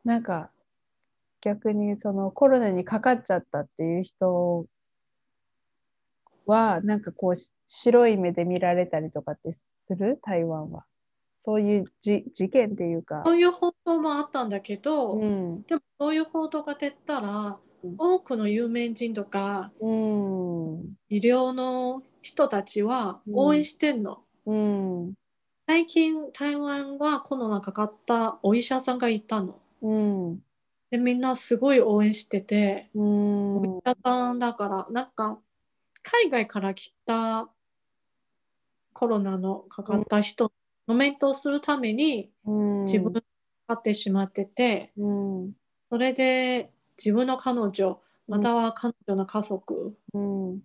[0.03, 0.49] なんか
[1.41, 4.65] 逆にそのコロナにかかっちゃったっていう人
[6.45, 9.55] はなんかこうし白い目で見られたりとかって
[9.87, 10.19] する？
[10.23, 10.85] 台湾は。
[11.45, 13.21] そういうじ事件っていうか。
[13.25, 15.61] そういう報道もあったんだけど、うん。
[15.63, 20.95] でもそういう報道が出たらうん多くの有名人とかうん。
[21.09, 24.23] 医療の人たちはうん応援してんの。
[24.45, 25.13] うん。
[25.69, 29.59] 最近台湾はコロナかかったお医者さんがいたの。
[29.83, 30.39] うん。
[30.89, 33.57] でみんなすごい応援してて、うん。
[33.57, 35.37] お医者さんだからなんか
[36.01, 37.51] 海外から来た
[38.93, 40.51] コロナのかかった人
[40.87, 42.31] のメントをするために
[42.85, 43.27] 自分がか
[43.67, 45.51] かってしまってて、うん。
[45.91, 50.61] それで自分の彼女または彼女の家族うん。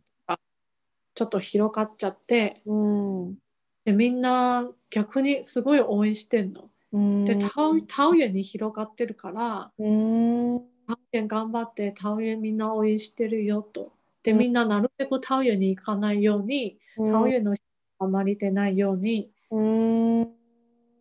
[1.14, 3.43] ちょっと広がっちゃってうん。
[3.84, 6.70] でみんな逆にすごい応援してんの。
[6.92, 7.24] うん。
[7.24, 10.52] で桃桃園に広がってるからうん。
[10.54, 13.92] 桃園頑張って桃園みんな応援してるよと。
[14.22, 17.62] でうんみんななるべく桃園に行かないように桃園の人
[17.98, 20.24] があまり出ないようにうん。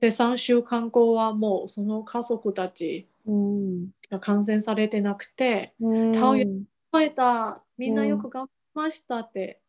[0.01, 3.87] で3週間後はもうその家族たちうん。
[4.09, 6.11] が感染されてなくてうん。
[6.11, 9.61] 桃園覚えたみんなよく頑張りましたって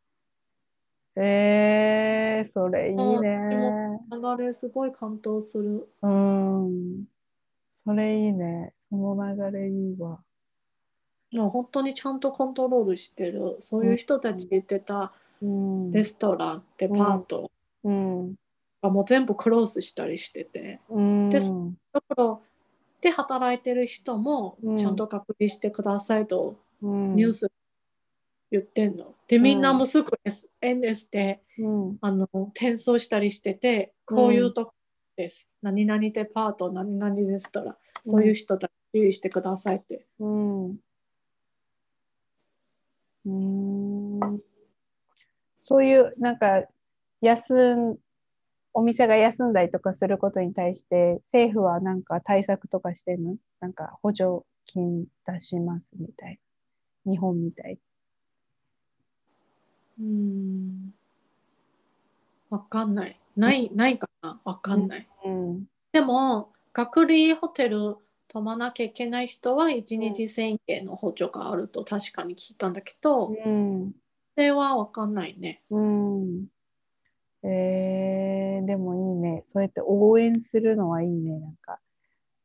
[1.17, 4.01] えー、それいいうんね。
[4.11, 5.89] 流れすごい感動する。
[6.03, 7.05] うん。
[7.85, 8.73] それいいね。
[8.89, 10.19] その流れいいわ。
[11.33, 15.13] もう本当にちゃんとコントロールしてるそういう人たち言ってた
[15.43, 15.93] うん。
[15.93, 17.51] レストランデパート
[17.83, 18.35] うん。
[18.83, 21.31] がもう全部クローズしたりしててうん。
[21.31, 22.39] でだから
[23.01, 27.51] で働いてる人もうんちゃんと隔離してくださいとうんニュース
[28.55, 29.17] 言ってんの。
[29.27, 31.99] で、みんなもすぐ SNS で、うん。
[32.01, 34.75] あの転送したりしてて、こういうとこ
[35.17, 35.49] です。
[35.61, 40.07] 何々デパート、何々レストラン、そういう人たち注意してくださいって。
[40.21, 40.71] うん。
[40.71, 44.41] うーん。
[45.65, 46.63] そういうなんか
[47.21, 47.97] 休ん
[48.73, 53.37] お店が休んだりとかすることに対して政府はなんか対策とかしてるの？
[53.59, 56.39] なんか補助金出しますみたい
[57.05, 57.13] な。
[57.13, 57.79] 日本みたい
[60.01, 60.95] うん。
[62.51, 63.19] わかんない。
[63.37, 64.41] ない、ないかな？
[64.45, 65.09] わかんない。
[65.25, 73.93] うんでも、隔離ホテル泊まなきゃいけない人は1日1000円の補助があると確かに聞いたんだけど、そうん
[74.35, 75.63] れはわかんないね。
[75.71, 76.47] うん
[77.45, 81.79] えー、でもいいねそうやって応援するのはいいねなんか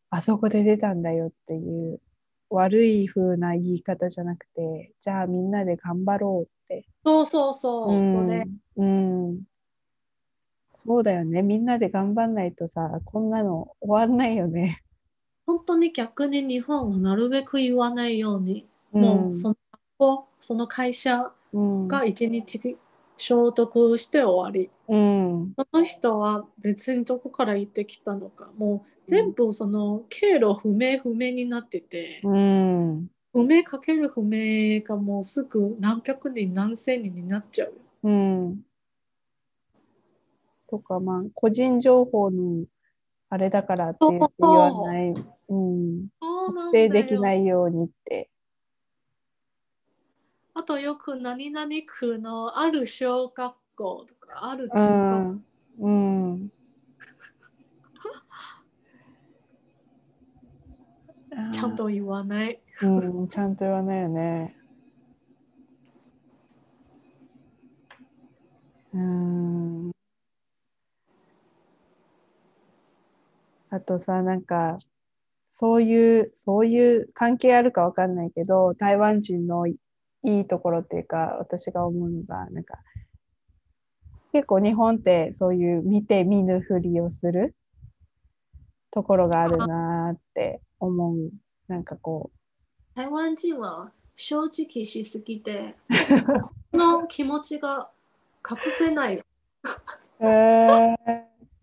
[0.10, 2.02] あそこで出たんだよっていう
[2.50, 6.50] 悪い風な言い方じゃなくてじゃあみんなで頑張ろう
[7.04, 8.06] そうそうそう、うん。
[8.12, 8.48] それ。
[8.78, 9.42] うん。
[10.78, 11.42] そうだよね。
[11.42, 14.82] みんなで頑張んないとさこんなの終わんないよね。
[15.46, 19.02] 本当に逆に日本はなるべく言わないように、うん。
[19.02, 21.88] もうその学校その会社うん。
[21.88, 22.78] が1日
[23.18, 24.70] 消毒して終わり。
[24.88, 25.54] うん。
[25.58, 37.74] その人は別にどこから行ってきたのか、もう全部その経路不明不明になってて、うん不明かける不明がもうすぐ何百人何千人になっちゃうよ。
[38.04, 38.62] うん。
[40.70, 42.66] とかまあ個人情報の
[43.30, 43.98] あれだからって
[44.40, 45.14] 言わない、う。
[45.14, 48.30] ん、そうなん特定できないようにって。
[50.56, 55.46] あとよく何々区のある小学校とかあるう中学校、ん。
[55.80, 56.50] うん。
[61.54, 62.60] ちゃんと言わない。
[62.82, 62.88] う
[63.24, 64.56] ん、ちゃんと言わないよね。
[68.94, 69.92] うん。
[73.70, 74.80] あとさ、なんか、
[75.50, 79.78] そういう、そういう関係あるかわかんないけど、台湾人のい
[80.24, 82.80] いところっていうか、私が思うのが、なんか、
[84.32, 87.56] 結構日本ってそういう見て見ぬふりをする
[88.92, 91.32] ところがあるなって思う。
[91.68, 92.39] なんかこう、
[93.00, 95.74] 台湾人は正直しすぎて、
[96.74, 97.90] この気持ちが
[98.46, 99.24] 隠せない。
[100.20, 100.96] えー、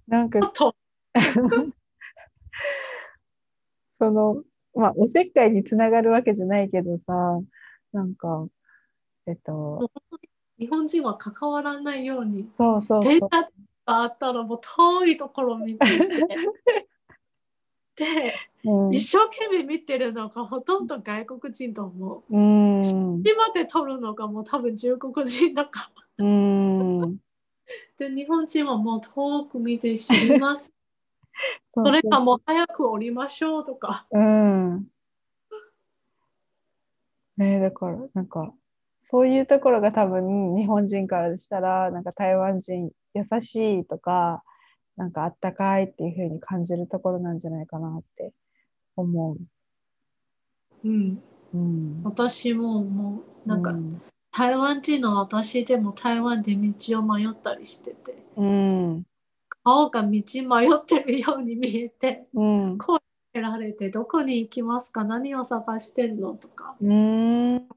[0.08, 0.74] なんかと
[4.00, 4.42] その
[4.74, 7.38] まあおせっかいにつながるわけじゃないけどさ
[7.92, 8.48] なんか
[9.26, 9.90] えっと
[10.58, 12.50] 日本人は関わらないように。
[12.56, 13.50] そうそうそう電車が
[13.84, 16.06] あったらもう遠いところを見ていて。
[17.96, 18.34] で、
[18.64, 22.36] うん一生懸命見てるのがほとんど外国人と思う。
[22.36, 22.82] うん
[23.24, 26.24] 今で撮るのがもう多分中国人だから。
[26.24, 27.16] うん
[27.98, 30.72] で、日本人はもう遠く見て知ります。
[31.74, 34.06] そそれかもう早く降りましょうとか。
[34.10, 34.86] うん
[37.36, 38.54] ねだからなんか
[39.02, 44.42] そういうところが多分日本人からしたらなんか台湾人優しいとか
[44.96, 48.32] なんかあったかいっていう風に感じるところなんじゃないかなって
[48.96, 49.38] 思う。
[50.84, 51.22] うん。
[51.54, 54.02] うん、私ももうなんかうん。
[54.32, 59.04] 台湾人の私でも台湾で道を迷ったりしててうん。
[59.64, 62.78] 顔が道迷ってるように見えてうん。
[62.78, 65.04] 声かけられてどこに行きますか？
[65.04, 66.32] 何を探してんの？
[66.34, 66.74] とか。
[66.80, 67.68] うん。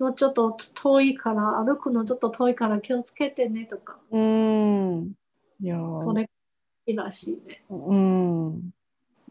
[0.00, 3.98] もうちょっと遠いから歩くのちょっと遠いから気をつけてねとか。
[4.10, 5.12] うん
[5.62, 6.00] いやー。
[6.02, 6.28] それ
[6.94, 7.64] らしいね。
[7.70, 8.70] うん。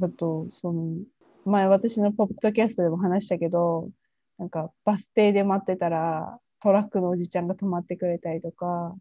[0.01, 0.95] あと、その、
[1.43, 3.89] 前私のポッドキャストでも話したけど、
[4.37, 8.95] なんかバス停で待ってたらトラックのおじちゃんが止まってくれたりとか、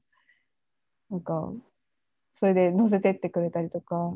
[1.09, 1.53] なんか、
[2.33, 4.15] それで乗せてってくれたりとか、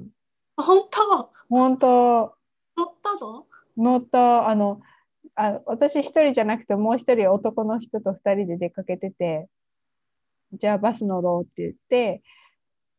[0.56, 1.30] あ本当？
[1.48, 2.34] 本当。
[2.76, 3.46] 乗ったの？
[3.76, 4.80] 乗った、あの、
[5.36, 9.48] あ私一人じゃなくてもう一人男の人と二人で出かけてて、
[10.52, 12.22] じゃあバス乗ろうって言って、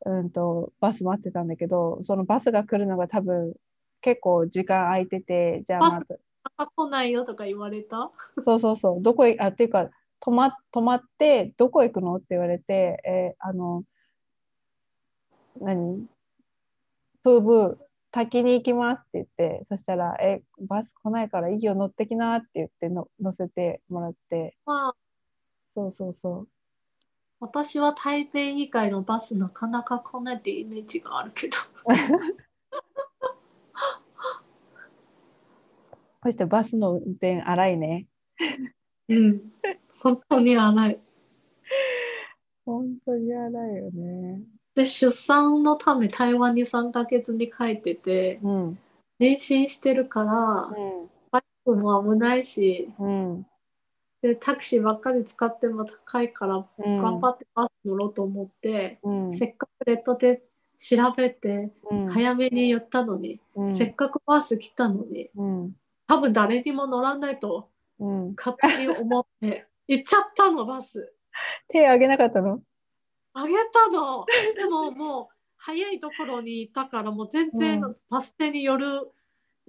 [0.05, 3.53] うんと、バス待ってたんだけど、そのバスが来るのが多分
[4.01, 6.15] 結構時間空いてて、じゃあバスまた、
[6.57, 8.11] あ来ないよとか言われた？
[8.45, 9.89] そうそうそう、どこへ、あ、っていうか、
[10.21, 13.83] 止ま、止まって、どこ行くのって言われて、えーあの、
[15.59, 16.07] 何？
[17.23, 17.77] プーブー、
[18.11, 24.95] 滝に行きますって言って、そしたら、え、バス来ないからいいよ、乗ってきなって言っての乗せてもらって、まあ。
[25.73, 26.47] そうそうそう。
[27.39, 31.57] 私は台北以外のバスなかなか来ないってイメージがあるけど
[36.25, 38.07] そしてバスの運転荒いね。
[39.09, 39.41] うん。
[40.01, 40.99] 本当に荒い。
[42.65, 44.41] 本当に荒いよね。
[44.73, 48.79] で、出産のため台湾に3ヶ月に帰ってて、うん。
[49.19, 50.67] 妊娠してるから、
[51.31, 53.47] バイクも危ないし、うん。
[54.21, 56.97] で、タクシーばっかり使っても高いから、うん。
[56.97, 59.33] 頑張ってバス乗ろうと思って、うん。
[59.33, 60.43] せっかくネットで
[60.79, 62.09] 調べて、うん。
[62.09, 63.73] 早めに言ったのに、うん。
[63.73, 65.75] せっかくバス来たのに、うん。
[66.07, 68.35] 多分誰にも乗らないとうん。
[68.35, 71.13] 勝手に思って、 行っちゃったの、バス。
[71.69, 72.61] 手あげなかったの？
[73.33, 74.25] あげたの。
[74.55, 79.11] でももう、早いところにいたから、もう全然うんバス停に寄る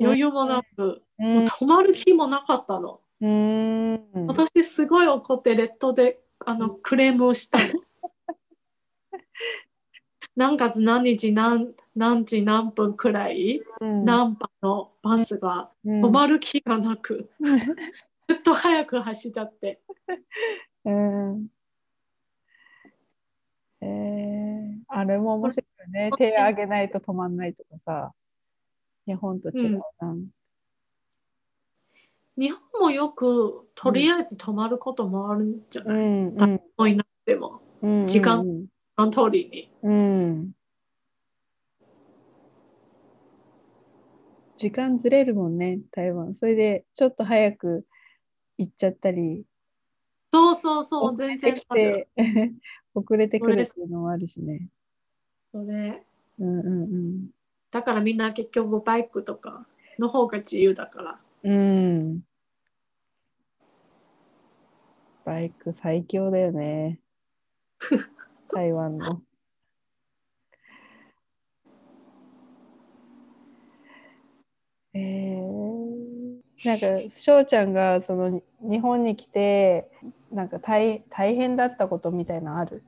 [0.01, 3.01] 余裕もなく、うもう止まる気もなかったの。
[3.25, 4.27] ん。
[4.27, 7.65] 私すごい怒ってレッドであのクレームをしたの。
[10.37, 14.05] 何月何日何何時何分くらい、うん。
[14.05, 17.31] ナンパのバスがうん止まる気がなく、
[18.29, 19.81] ずっと早く走っちゃって。
[20.85, 21.49] うん。
[23.81, 26.11] えー、あれも面白いよね。
[26.19, 28.15] 手あげないと止まんないとかさ。
[29.07, 30.17] 日本と違うな。
[32.37, 36.01] 日本もよくとりあえず止まることもあるんじゃうない、ん。
[36.01, 36.37] うん。
[36.37, 38.07] 誰もいなくても、うん。
[38.07, 38.67] 時間
[38.99, 39.73] の通りに。
[39.83, 40.53] うん。
[44.57, 46.35] 時間ずれるもんね、台湾。
[46.35, 47.87] それで、ちょっと早く
[48.59, 49.45] 行っちゃったり、
[50.33, 51.57] そうそうそう、全然
[52.95, 54.69] 遅れてくるっていうのもあるしね。
[55.53, 56.05] それ。
[56.39, 57.31] うんうん
[57.71, 59.67] だからみんな結局バイクとか
[59.99, 61.21] の方が自由だから。
[61.47, 61.53] うん。
[61.53, 62.21] うん。
[65.25, 67.01] バイク最強だよね。
[68.55, 69.23] 台湾の。
[74.95, 76.87] えー、なんか
[77.17, 79.91] 翔ちゃんがその日本に来て
[80.33, 82.83] なんか大大変だったことみたいなのある？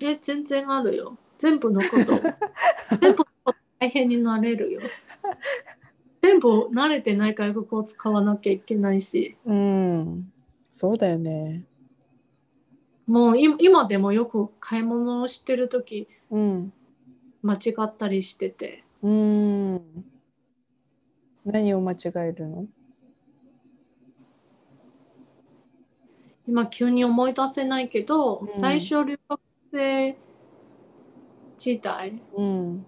[0.00, 1.18] え、全然あるよ。
[1.38, 2.20] 全部のこと。
[3.00, 4.80] 全部のこと大変になれるよ。
[6.22, 10.32] 全部慣れてない外国語を使わなきゃいけないし、うん。
[10.72, 11.64] そうだよね。
[13.06, 16.72] もうい今でもよく買い物をしてるときうん。
[17.42, 19.80] 間違ったりしてて、うん。
[21.44, 22.66] 何を間違えるの？
[26.46, 28.52] 今急に思い出せないけど、うん。
[28.52, 29.40] 最初留学
[29.72, 30.16] 生
[31.56, 32.86] 時代、うん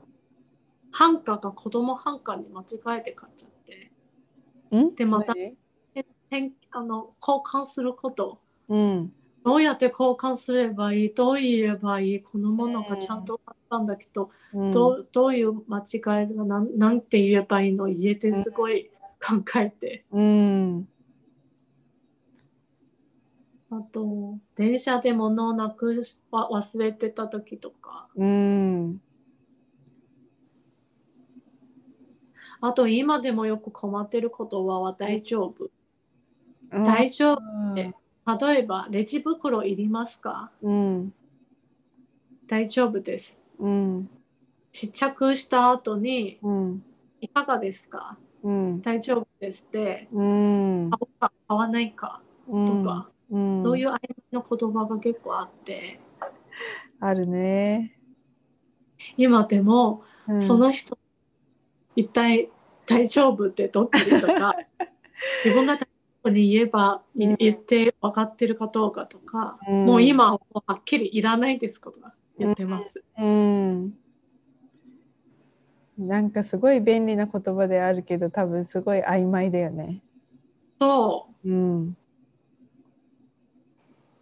[0.92, 3.90] ハンカが子供ハンカに間違えて買っちゃって、
[4.76, 4.94] ん？
[4.94, 5.34] でまた
[6.70, 8.38] あの交換すること。
[8.68, 9.12] うん。
[9.44, 11.14] どうやって交換すればいい？
[11.14, 12.22] どう言えばいい？
[12.22, 14.70] このものがちゃんとあったんだけど、うん。
[14.70, 17.86] どうどういう間違いがなんなんて言えばいいの？
[17.86, 18.90] 言えてすごい
[19.20, 20.88] 考えて、うん。
[23.70, 28.08] あと電車で物をなく忘れてた時とか。
[28.14, 29.00] うん
[32.64, 35.68] あと今でもよく困ってる言葉は大丈夫、
[36.84, 37.36] 大丈夫
[37.72, 37.92] って
[38.40, 40.50] 例えばレジ袋いりますか？
[40.62, 41.12] うん。
[42.46, 43.36] 大丈夫です。
[43.58, 44.08] うん。
[44.70, 46.84] 試着した後にうん。
[47.20, 48.16] いかがですか？
[48.44, 48.80] うん。
[48.80, 50.08] 大丈夫ですって。
[50.12, 50.90] うん。
[50.90, 52.22] 買おうか買わないか？
[52.46, 52.52] と
[52.84, 53.64] か、うん。
[53.64, 54.00] そういう曖昧
[54.30, 56.00] な言葉が結構あって。
[57.00, 57.98] あるね、
[59.16, 60.42] 今でもうん。
[60.42, 60.96] その人、
[61.96, 62.50] 一体
[62.86, 64.56] 大丈夫ってどっちとか
[65.44, 65.86] 自分が大丈
[66.24, 67.36] 夫に言えば、いうん。
[67.38, 69.86] 言って分かってるかどうかとか、うん。
[69.86, 70.38] もう今は
[70.74, 73.04] っきりいらないですことが言ってます。
[73.18, 73.94] うん。
[75.98, 80.02] なんかすごい便利な言葉であるけど多分すごい曖昧だよね。
[80.80, 81.96] そうん。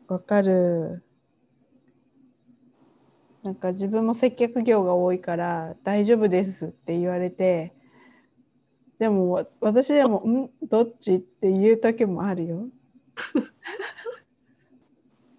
[0.08, 1.04] わかる
[3.43, 7.72] なんか自分も接客業が多いから大丈夫ですって言われて
[8.99, 10.51] でもわ私でも「ん？
[10.68, 12.57] どっち?」って言う時もあるよ。
[12.59, 12.70] う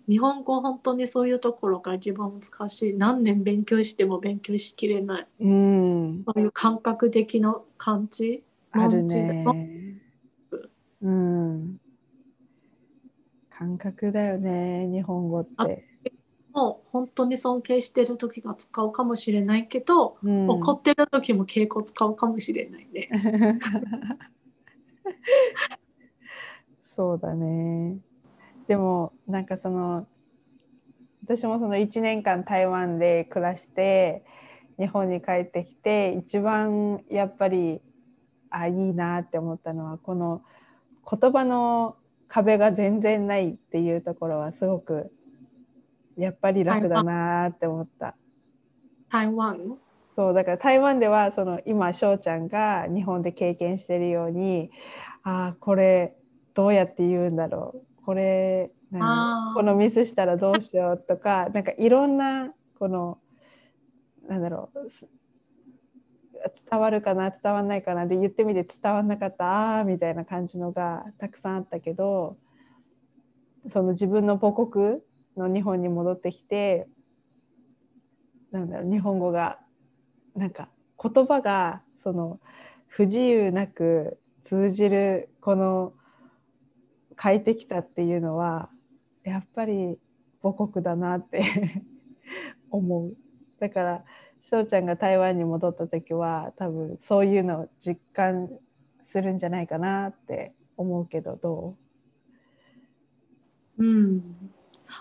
[0.11, 8.43] 日本語本当にそういうところが一番難しい何年勉強しても勉強しきれないうん、そういう感覚的な感じ？
[8.71, 9.45] あるね。
[11.01, 11.79] うん。
[13.49, 15.85] 感覚だよね、日本語って。
[16.53, 23.09] もう本当に尊敬してる時が使うかもしれないけど、うん、怒ってる時も敬語使うかもしれないね。
[26.95, 27.97] そうだね。
[28.67, 30.05] でもなんかその
[31.23, 34.23] 私もその1年間台湾で暮らして
[34.77, 37.81] 日本に帰ってきて一番やっぱり
[38.49, 40.41] あいいなって思ったのはこの
[41.09, 41.95] 言葉の
[42.27, 45.11] 壁が全然ないっていうところはすごく
[46.21, 48.15] やっぱり楽だなーって思った。
[49.09, 49.77] 台湾？
[50.15, 54.69] そうだから台湾ではその今翔ちゃんが日本で経験してるように
[55.23, 56.15] ああこれ
[56.53, 58.05] どうやって言うんだろう。
[58.05, 58.71] これ
[59.53, 63.19] このミスしたらどうしようとか なんかいろんなこの
[64.27, 65.07] なんだろうす
[66.69, 67.29] 伝わるかな？
[67.29, 68.05] 伝わんないかな？
[68.07, 69.79] で言ってみて伝わんなかった？
[69.79, 72.35] あーみたいな感じのがたくさんあったけど
[73.67, 74.99] その自分の母国
[75.37, 76.87] の日本に戻ってきて
[78.51, 79.59] なんだろう日本語が
[80.35, 80.69] なんか
[81.01, 82.39] 言葉がその
[82.87, 85.93] 不自由なく通じるこの
[87.21, 88.69] 変えてきたっていうのは
[89.23, 89.97] やっぱり
[90.41, 91.43] 母国だなって
[92.71, 93.15] 思う
[93.59, 94.05] だから
[94.41, 98.49] 翔ちゃんが台湾に戻った時は多分そういうのを実感
[99.05, 101.75] するんじゃないかなって思うけどど
[103.77, 104.51] うん。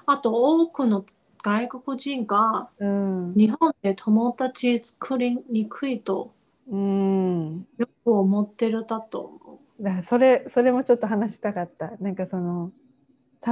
[0.07, 1.05] あと多くの
[1.43, 3.35] 外国人がううん。
[3.35, 6.33] 日本で友達作りにくいと
[6.69, 7.67] うん。
[7.79, 11.93] よく思ってるだと思だからそれそれもちょっと話したかった。
[12.01, 12.71] なんかその。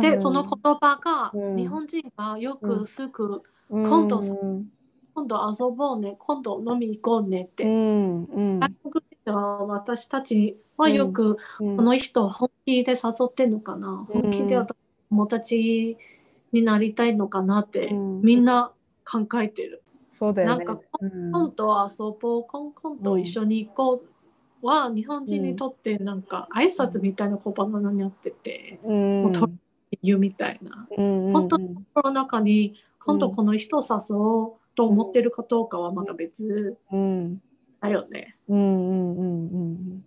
[0.00, 1.56] で、その言葉がうん。
[1.56, 4.20] 日本人がよくすぐ今今度
[5.14, 7.64] 今度遊ぼうね、今度飲み行こうねって。
[7.64, 8.24] うん。
[8.24, 8.60] うん。
[8.60, 11.76] 外国人は私たちはよくうん。
[11.76, 14.22] この人本気で誘ってんのかな、うん。
[14.22, 14.76] 本気で私
[15.10, 15.96] 友達
[16.52, 18.22] になりたいのかなって、うん。
[18.22, 18.72] みんな
[19.04, 19.82] 考えてる。
[20.12, 20.64] そうだよね。
[20.64, 21.32] なんかうん。
[21.32, 24.02] 今度遊ぼう、今今度一緒に行こ
[24.62, 29.22] うは日本人にとってなんか挨拶みたいな言葉になってて、うん。
[29.22, 29.48] もうと
[30.02, 30.86] 言うみたいな。
[30.96, 32.74] うん本当心の中に
[33.04, 37.42] 今度この人を誘おうと思ってるかどうかはまた別うん。
[37.80, 38.36] だよね。
[38.48, 40.04] うんうんうんうん。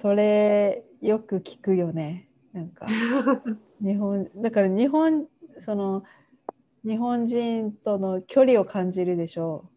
[0.00, 2.28] それよく聞くよね。
[2.52, 2.86] なんか。
[3.80, 5.26] 日本だから日本
[5.60, 6.04] その
[6.84, 9.70] 日本人との距離を感じるでしょ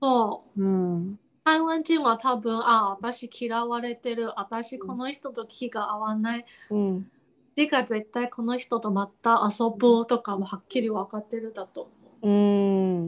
[0.00, 0.62] そう。
[0.62, 0.64] う。
[0.64, 4.38] うん台湾人は多分、あ、私嫌われてる。
[4.38, 6.44] 私この人と気が合わない。
[6.70, 7.10] うん
[7.54, 11.90] 次が絶対この人とまた遊ぶとかもはっきり分かってるだと
[12.22, 12.28] 思う。
[12.28, 12.32] う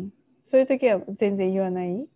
[0.06, 0.12] ん
[0.44, 2.06] そういう時は全然言わない、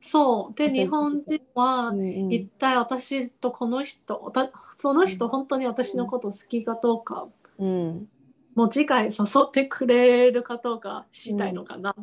[0.00, 0.54] そう。
[0.54, 8.08] で、日本人はうんうん一体私とこの人、わたその人本当に私のこと好きかどうか、うん、
[8.56, 9.10] もう次回誘
[9.46, 11.94] ってくれるかどうかしたいのかな。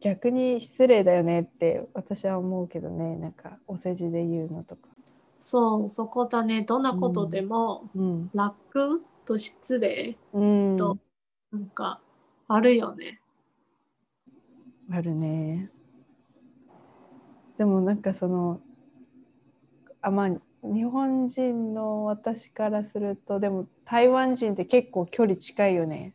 [0.00, 4.88] 逆に失礼だよねって私は思うけどねなんかお世辞で言うのとか。
[5.38, 6.62] そう、そこだね。
[6.62, 10.96] どんなことでもうん楽と失礼、うん、と
[11.52, 12.00] なんか
[12.48, 13.20] あるよね。
[14.90, 15.70] あるね。
[17.58, 18.60] でもなんかその
[20.00, 20.30] あまあ
[20.62, 26.14] 日本人の私からするとでも台湾人って結構距離近いよね。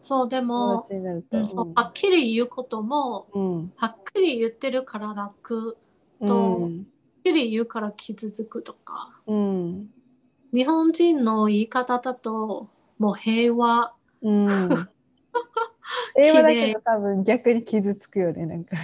[0.00, 0.86] そう、で友も。
[0.90, 5.76] うんそうはっきり言うことも、うんはっきり言ってるから楽、
[6.20, 6.70] うんとはっ
[7.24, 9.20] きり言うから傷つくとか。
[9.26, 9.90] うん
[10.52, 13.92] 日本人の言い方だと、もう平和。
[14.22, 14.48] うん。
[16.16, 18.76] 英語だけど多分逆に傷つくよねなんか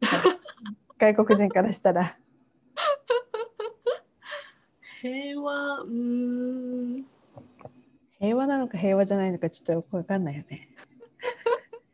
[0.96, 2.16] 外国人からしたら。
[5.02, 7.04] 平和、うーん。
[8.20, 10.68] 平和なのか平和じゃないのかちょっとよくわかんないよね。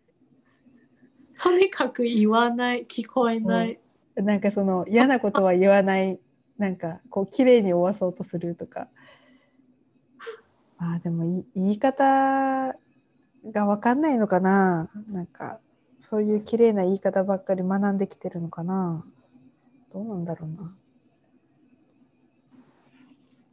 [1.41, 3.81] とにかく言わない、聞こえない。
[4.15, 6.21] なんかその嫌なことは言わない
[6.59, 8.89] なんかこう綺麗に終わそうとするとか
[10.77, 12.75] あーでもい言い方
[13.47, 15.61] が分かんないのかななんか
[16.01, 19.05] そういう綺麗な言い方ばっかり学んできてるのかな
[19.93, 20.75] どうなんだろうな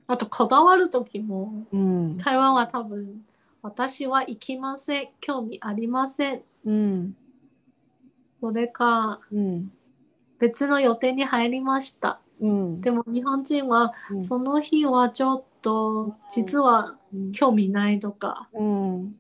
[0.08, 2.18] あと、こだわる時も、うん。
[2.18, 3.26] 台湾は多分、
[3.62, 5.10] 私は行きません。
[5.20, 6.42] 興味ありません。
[6.66, 7.18] うん。
[8.40, 9.72] それか、うん。
[10.38, 12.20] 別の予定に入りました。
[12.40, 12.82] うん。
[12.82, 14.24] でも日本人は、うん。
[14.24, 17.32] その日はちょっと、実はうん。
[17.32, 19.16] 興味ないとか、うん。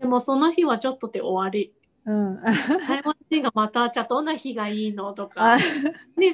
[0.00, 1.72] でもその日はちょっとで終わり。
[2.04, 2.42] うん。
[2.88, 5.56] 台湾人がまた、じゃあどんな日がいいのとか。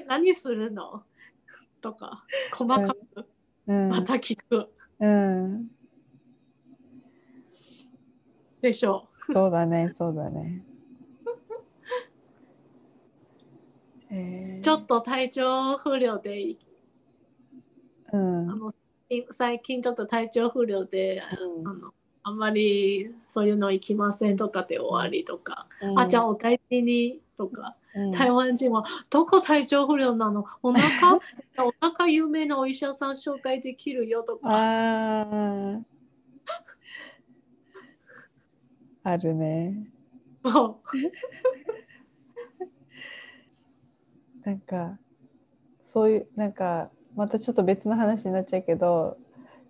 [0.06, 1.02] 何するの？
[1.80, 3.26] とか、細かく
[3.66, 4.68] うんまた聞く。
[4.98, 5.68] うん。
[8.60, 10.64] でしょそうだねそうだね。
[14.10, 14.60] えう。
[14.60, 14.62] ー。
[14.62, 16.56] ちょっと体調不良で、
[18.12, 18.50] うん。
[18.50, 18.74] あの
[19.30, 21.68] 最近ちょっと体調不良で、うん。
[21.68, 26.00] あのあんまりそういうの行きませんとかで終わりとか、うん。
[26.00, 27.77] あ、じゃあお大事にとか、うん
[28.12, 30.44] 台湾人はどこ体調不良なの？
[30.62, 31.16] お腹？
[31.66, 34.48] お腹有名なお医者さん紹介できるよとか。
[34.50, 35.82] あー。
[39.04, 39.88] あるね。
[40.44, 40.88] そう。
[44.44, 44.98] なんか
[45.84, 49.18] そういうなんかまたちょっと別の話になっちゃうけど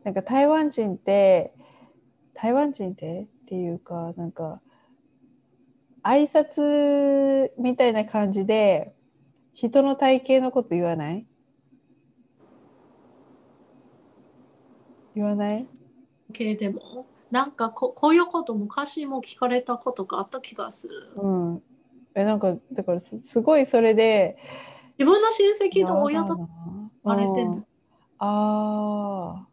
[0.05, 1.53] なんか台湾人って
[2.35, 3.23] 台湾人って？
[3.23, 4.61] っていうかなんか
[6.03, 8.95] 挨拶みたいな感じで
[9.53, 11.27] 人の体型のこと言わない？
[15.15, 15.67] 言わない？
[16.33, 21.13] 系でもなんかここういうこと昔も聞かれたことがあった気がする。
[21.17, 21.63] うん。
[22.15, 24.39] えなんかだからすすごいそれで
[24.99, 26.49] 自分の親戚と親とやだな。
[27.05, 27.67] 言われてんだうん。
[28.19, 29.49] ああ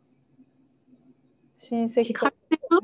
[1.60, 2.80] 親戚聞かれてる？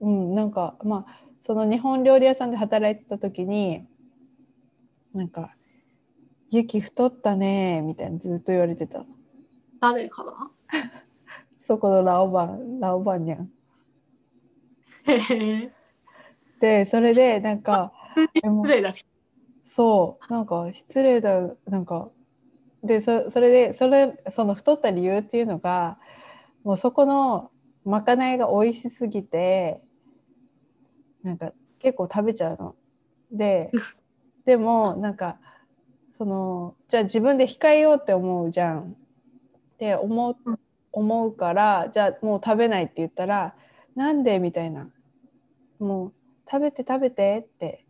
[0.00, 3.86] うん、なんかまあその日本料理屋さんで働いてた時に
[5.12, 5.54] なんか
[6.50, 9.04] 「ユキ太ったね」みたいなずっと言われてた。
[9.80, 10.24] 誰か
[10.72, 10.80] ら？
[11.60, 13.50] そこのラオバンラオバンニャン。
[16.60, 17.92] でそれでなんか
[18.64, 18.94] 失礼だ。
[19.66, 22.10] そうなんか失礼だよなんか
[22.82, 25.98] でそそれでそれその太った理由っていうのが
[26.62, 27.50] もうそこの
[27.84, 29.82] まかないが美味しすぎて
[31.24, 32.76] なんか結構食べちゃうの。
[33.32, 33.72] で
[34.46, 35.38] でもなんか
[36.16, 38.96] そのじゃあ自分で控えようって思うじゃん。
[39.74, 40.58] って思ううん
[40.96, 43.54] 思うからじゃあもう食べないって言ったら
[43.96, 44.88] なんでみたいな
[45.78, 46.12] もう
[46.50, 47.84] 食べて食べてって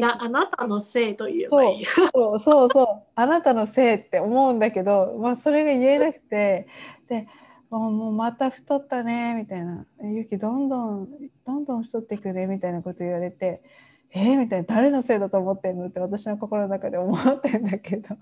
[0.00, 1.84] あなたのせいと言えばいい。
[1.84, 2.04] そ
[2.36, 6.66] うそうそうあなたのせいって思うんだけど、まあ、それが言えなくて
[7.08, 7.28] で
[7.72, 11.08] もうもうまた太ったねみたいな「ゆきどんどん
[11.44, 13.62] どんどん太っていくね」みたいなこと言われて
[14.12, 14.66] 「えー、みたいな。
[14.66, 18.16] 誰のせいだと思ってんのって私の心の中で思ってんだけど。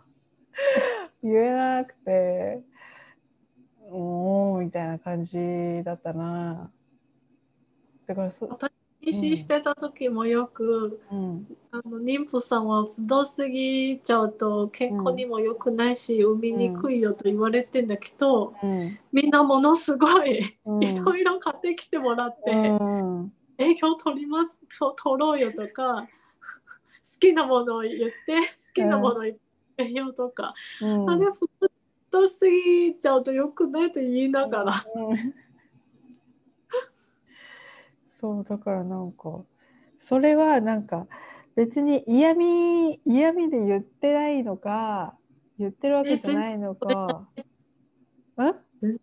[1.23, 2.63] 言えなくて
[3.91, 6.71] おおみたいな感じだったな。
[8.07, 8.71] だからそ、私
[9.03, 18.99] 妊娠してた時もよく、うん、あの妊婦さんは太すぎちゃうと健康にも良くないし、産みにくいよと言われてんだけど、うん。
[19.13, 20.85] みんなものすごいうん。
[20.85, 26.09] いろいろ買ってきてもらって、うん営業取りますと取ろうよとか
[27.05, 28.45] 好きなものを言って好
[28.75, 29.37] きなものを言っ
[29.77, 31.11] てよとか、うん。
[31.11, 31.27] あれ
[32.07, 35.35] 太すぎちゃうと良くないと言いながら、うん
[38.21, 39.45] そうだからなんか
[39.99, 41.07] それはなんか
[41.57, 45.15] 別に嫌味嫌味で言ってないのか
[45.59, 47.27] 言ってるわけじゃないのか。
[48.39, 48.97] ん？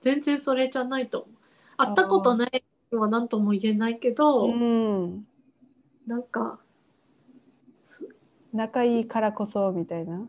[0.00, 1.36] 全然それじゃないと思う。
[1.78, 5.26] 会ったことないのは何とも言えないけど、うん、
[6.06, 6.60] なんか
[8.52, 10.28] 仲いいからこそみたいな？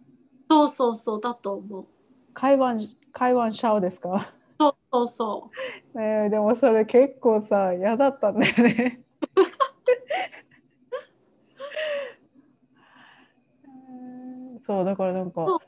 [0.49, 1.85] そうそうそうだと思う。
[2.33, 2.79] 台湾
[3.13, 4.33] 台湾シャオですか、
[4.91, 5.93] そうそう。
[5.93, 9.03] そねえ、でもそれ結構さ嫌だったんだよね。
[13.63, 13.67] う
[14.57, 15.59] んそうだからなんか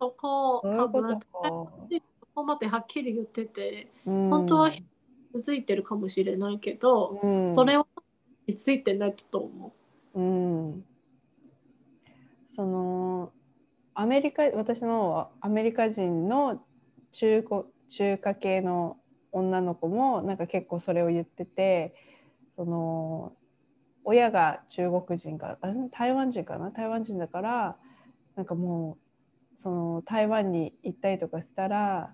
[0.00, 1.18] そこ多分。
[1.20, 4.30] そこまではっきり言っててうん。
[4.30, 4.82] 本当は気
[5.34, 7.48] づいてるかもしれないけど、うん。
[7.54, 7.86] それは
[8.46, 9.74] 気づいてないと思
[10.14, 10.20] う。
[10.20, 10.84] ん、
[12.48, 13.32] その
[13.94, 16.62] アメリカ私のアメリカ人の
[17.12, 18.96] 中古中華系の
[19.32, 21.94] 女の子もなんか結構それを言ってて
[22.56, 23.32] その
[24.04, 25.58] 親が中国人か
[25.92, 26.70] 台湾人かな？
[26.70, 27.76] 台湾人だから
[28.34, 28.96] なんかも
[29.58, 32.12] うその台湾に行ったりとかしたら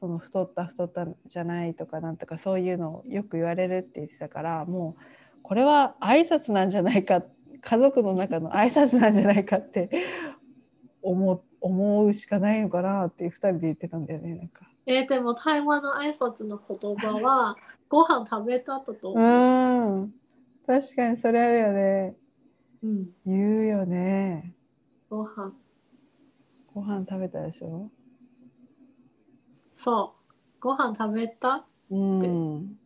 [0.00, 5.02] その太った太ったじゃないとかなんとかそういうのをよく言われるって言ってたからもう
[5.42, 7.22] これは挨拶なんじゃないか
[7.62, 9.88] 家族の中の挨拶なんじゃないかって
[11.02, 14.68] 思う思うしかないのかなって2人で言ってたんだよねなんか。
[14.86, 14.90] う。
[14.92, 17.56] えーでも台湾の挨拶の言葉は
[17.88, 19.24] ご飯食べたと思う。
[19.24, 20.14] うん
[20.66, 22.16] 確かにそれあるよね
[22.82, 24.52] うん、言うよね
[25.08, 25.52] ご飯。
[26.74, 27.88] ご飯食べたでしょ？
[29.76, 30.60] そう。
[30.60, 31.64] ご飯食べた？
[31.90, 32.78] うん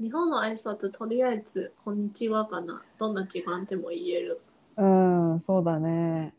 [0.00, 2.82] 日本の挨拶とりあえず「こんにちは」かな。
[2.98, 4.40] どんな時間でも言える。
[4.76, 4.84] う
[5.34, 6.34] んそうだね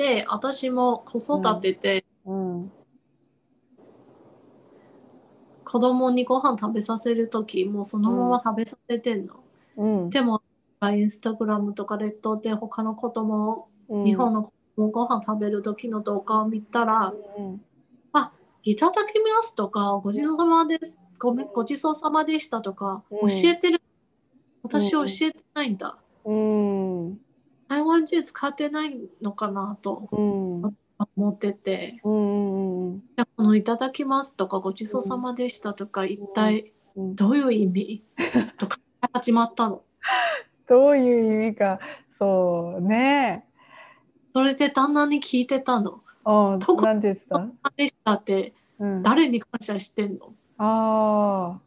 [0.00, 2.72] で、私も子育てでうん
[5.62, 9.44] 子供にご飯食べさせるときもうそのまま食べさせてんの。
[9.76, 10.40] うんでも、
[10.82, 17.60] インスタグラムとかレッドで他の子供、うん日本の子供ご飯食べる時の動画を見たら、うん
[18.62, 20.98] いただきますとか、ごちそうさまです。
[21.18, 23.82] ごめん、ごちそうさまでしたとか、うん教えてる。
[24.62, 25.98] 私教えてないんだ。
[26.24, 27.20] うん。
[27.70, 30.62] 台湾人使ってないのかなとうん。
[30.62, 30.76] うん。
[31.16, 32.00] 思ってて。
[32.02, 32.92] うん。
[32.94, 33.00] うん。
[33.36, 38.02] この「いただきます」とか「ごちそうさまでした」とか一体うんどういう意味
[38.58, 38.78] とか
[39.12, 39.82] 始まったの？
[40.68, 41.78] どういう意味か。
[42.18, 43.46] そうね。
[44.34, 46.02] それで旦那に聞いてたの。
[46.24, 49.02] あどこ何でしたでしたってうん。
[49.02, 50.34] 誰に感謝してんの？
[50.58, 51.60] ああ。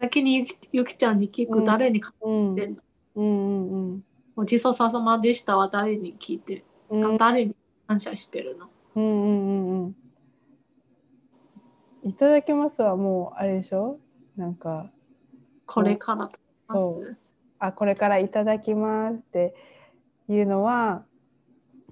[0.00, 2.56] 先にゆきゆきちゃんに聞くうん誰に感うん。
[2.56, 2.82] 謝してんの、
[3.16, 4.05] うんうん
[4.36, 7.04] ごちそうさまでしたは誰に聞いて、うん。
[7.04, 7.56] うん誰に
[7.88, 8.68] 感謝してるの？
[8.94, 9.96] うんうんうんうん。
[12.02, 13.98] いただきますはもうあれでしょ？
[14.36, 14.90] なんか
[15.64, 16.30] これから
[16.70, 17.16] そす。
[17.58, 19.54] あこれからいただきますって
[20.28, 21.04] いうのは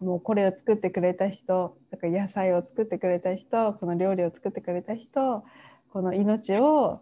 [0.00, 5.44] もうこれを作ってくれた人だから野菜を作ってくれた人この料理を作ってくれた人
[5.90, 7.00] この命を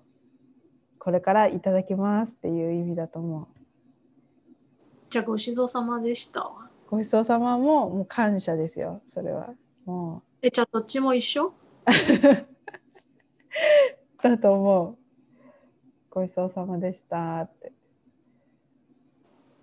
[1.00, 3.61] これからいただきますっていう意味だと思う。
[5.12, 6.42] じゃあごちそうさまでした。
[6.42, 6.70] わ。
[6.88, 9.50] ごちそうさまももう感謝ですよそれは。
[9.84, 11.48] もえ、じゃあどっちも一緒？
[11.48, 11.52] う
[14.22, 14.96] だと思う。
[16.08, 17.74] ごちそうさまでしたって。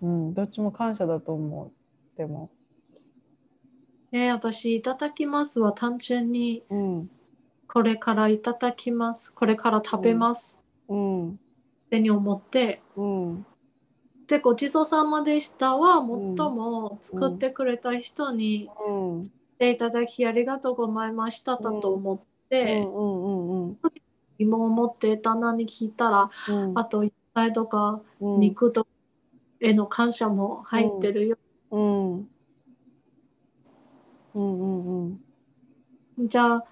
[0.02, 1.72] うんどっちも感謝だと思う。
[2.16, 2.48] でも。
[4.12, 7.10] えー私、いただきますは単純にうん。
[7.66, 9.34] これからいただきます。
[9.34, 10.64] これから食べます。
[10.88, 11.30] うん。
[11.32, 11.36] っ
[11.90, 13.46] てに思って、うん
[14.30, 19.22] で、ごちそうさまでしたは最も作ってくれた人に、うん。
[19.58, 23.78] でいただきありがとうございましただと思っうて、んうんうん。
[24.38, 26.78] 今思って旦那に聞いたら、うん。
[26.78, 28.90] あと野菜とかうん肉とか
[29.60, 31.36] への感謝も入ってるよ。
[31.72, 32.14] うん。
[32.16, 32.28] うん
[34.34, 35.20] うん
[36.16, 36.28] うん。
[36.28, 36.64] じゃあ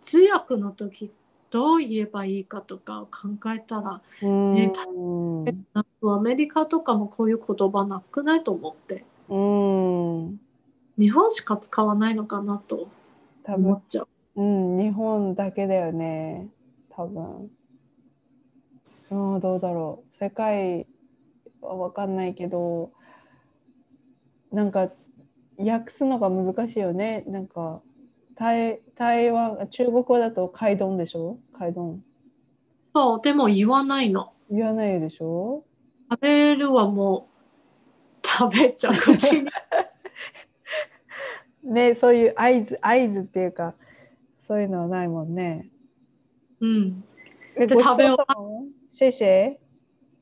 [0.00, 1.12] 通訳の時
[1.50, 4.54] どう言えばいいかとかを考えたら、うん。
[4.54, 4.82] ねなんか
[6.02, 9.04] アメリカとかもこういう言葉なくないと思って。
[9.28, 10.40] うん。
[10.98, 12.88] 日本しか使わないのかなと
[13.46, 14.08] 思っちゃう。
[14.36, 16.48] うん日本だけだよね。
[16.90, 17.50] 多分。
[19.10, 20.14] うんどうだろう。
[20.18, 20.86] 世界
[21.60, 22.92] は分かんないけど
[24.52, 24.90] なんか
[25.58, 27.24] 訳すのが難しいよね。
[27.26, 27.80] なんか
[28.34, 32.04] 台台湾中国語だと「カイドン」でしょ「カイドン。
[32.94, 35.64] そうでも言わないの。」言わないでしょ？
[36.10, 37.28] 食べるはも
[38.22, 39.50] う食べちゃう口に。
[41.64, 43.72] ねそういう合図合図っていうか
[44.46, 45.70] そういうのはないもんね。
[46.60, 47.02] うん、
[47.56, 48.26] えで食べ終わっ
[48.90, 49.56] シェシェ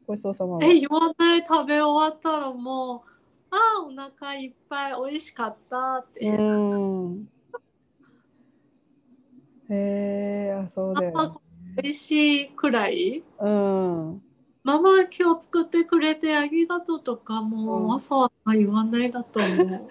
[0.07, 0.65] ごちそうさまは？
[0.65, 3.11] え言わない食べ終わったらもう
[3.51, 6.29] あーお腹いっぱい美味しかったって。
[6.37, 7.29] うん。
[9.69, 11.37] へえあそうだよ、あ
[11.77, 13.23] 美味しいくらい？
[13.41, 14.23] うん。
[14.65, 19.89] ママ今日作ってくれてありがとうとかもうんう朝は言わないだと思う。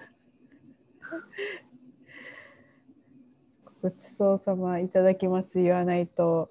[3.82, 6.50] ごちそうさまいただきます言わないと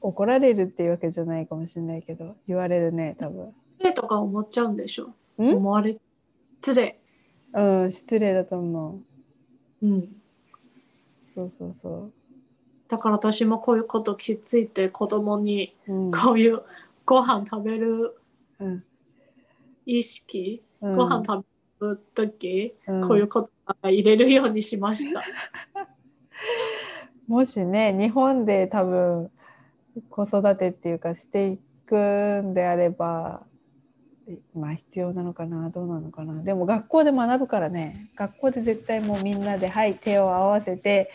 [0.00, 3.54] 怒られるっていうわけじゃないかもしれないけど言われるね多分。
[3.78, 5.14] 失礼とか思っちゃうんでしょ？
[5.38, 5.54] ん？
[5.54, 5.96] 思われ
[6.60, 7.00] 失礼。
[7.54, 9.00] うん失礼だと思
[9.82, 9.86] う。
[9.86, 10.08] うん。
[11.34, 12.10] そうそうそ
[12.90, 15.76] だから私もこういうこと気づいて子供に。
[15.86, 16.62] こういう
[17.06, 18.18] ご飯食べる
[18.58, 18.84] うん。
[19.86, 20.96] 意識、うん。
[20.96, 21.46] ご飯食
[21.80, 23.08] べる時、うん。
[23.08, 23.50] こういうこと
[23.82, 25.22] 入れるようにしました。
[27.28, 29.30] もしね日本で多分
[30.10, 33.46] 子育てっていうかしていくんであれば
[34.26, 36.42] えまあ必要なのかなどうなのかな。
[36.42, 38.10] でも学校で学ぶからね。
[38.16, 41.12] 学校で絶対もうみんなではい手を合わせて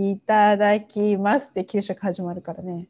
[0.00, 2.86] いただきますって給食始まるからね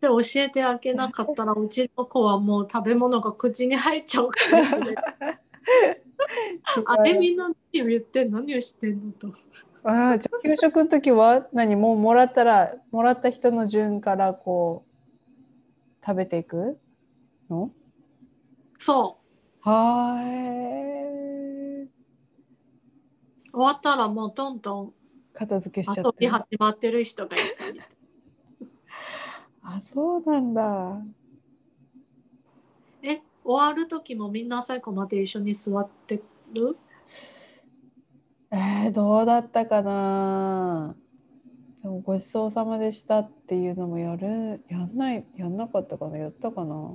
[0.00, 4.94] で教えてあげなかったらうちの子はもう食べ物が口に入っちゃうかもしれない。
[6.86, 9.12] あれみんな何を言って何をしてんの？
[9.12, 9.32] と。
[9.82, 11.74] ああじゃあ給食の時は何？
[11.74, 16.78] もうもらったらもらった人の順からこう食べていく
[17.50, 17.72] の？
[18.78, 19.18] そ
[19.62, 21.82] はーい。
[21.84, 21.90] う。
[23.52, 24.92] 終わったらもうどんどん
[25.36, 26.30] 片付けしちゃ遊びってる。
[26.30, 27.80] 始まってる人がいたり。
[29.62, 31.02] あ、そうなんだ。
[33.02, 36.22] え、終わる時もみんな最後まで一緒に座って
[36.54, 36.76] る？
[38.50, 40.96] えー、どうだったかな？
[41.82, 46.94] でもごちそうさまでしたっていうのもやる、やんない、やんなかったかな、やったかな？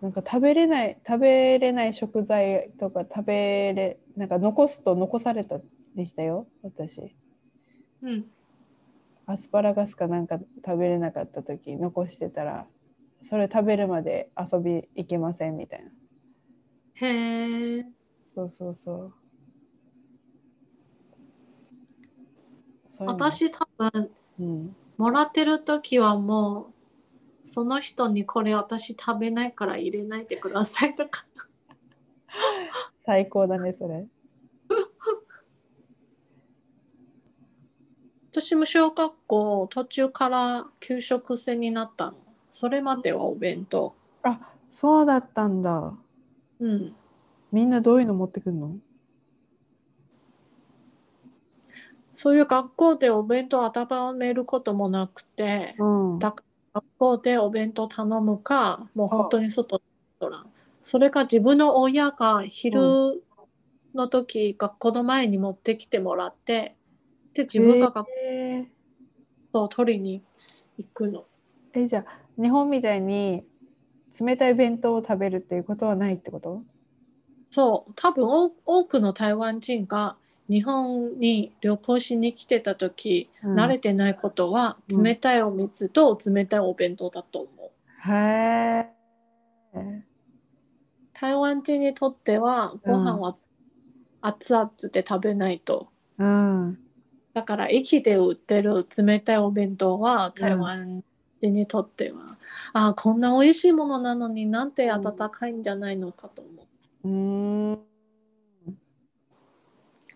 [0.00, 5.58] なんか食べれない、食べれない食材とか食べれ、なんか残すと残された
[5.98, 7.16] でしたよ、私。
[8.02, 8.24] うん。
[9.26, 12.66] アスパラガスかなんか食べれなかった時残してたら
[13.20, 15.90] それ食べるまで遊び行けませんみたいな
[16.94, 17.86] へえ。
[18.34, 19.14] そうそうそう
[22.88, 26.72] そう私多分うんもらってる時はも
[27.44, 31.26] うその人にこれ私食べないから入れないでくださいとか
[33.04, 34.06] 最高だねそれ
[38.30, 42.14] 私も小学校途中から給食制になったの。
[42.52, 43.94] それまではお弁当。
[44.22, 45.94] あそうだったんだ。
[46.60, 46.94] うん。
[47.52, 48.76] みんなどういうの持ってくるの？
[52.12, 56.18] そういう学校でお弁当温めることもなくてうん。
[56.18, 56.34] だ
[56.74, 59.84] 学校でお弁当頼むかもう本当に外のレ
[60.16, 60.46] ストラン
[60.84, 63.22] それか自分の親が昼
[63.94, 66.76] の時、学校の前に持ってきてもらって
[67.38, 68.66] で自分が学えー
[69.52, 70.22] 校を取りに
[70.76, 71.24] 行くの。
[71.72, 73.44] えじゃあ日本みたいに
[74.20, 76.62] 冷たい弁当を食べるっていうことはないってこと？
[77.50, 77.92] そう。
[77.96, 80.16] 多分お多くの台湾人が
[80.50, 83.54] 日本に旅行しに来てた時、うん。
[83.54, 88.10] 慣れてないことはうん冷たいお水と冷たいお弁当だと思う。
[88.10, 88.86] へ
[89.74, 90.02] え
[91.14, 93.36] 台湾人にとってはご飯は
[94.20, 95.88] 熱々で食べないと。
[96.18, 96.78] うん
[97.34, 101.02] だから駅で売ってる冷たいお弁当は台湾
[101.40, 102.36] 人にとっては、
[102.72, 106.50] あこんな美味しいものなのになんて温かいんじゃないのかと思
[107.04, 107.08] う。
[107.08, 107.78] うん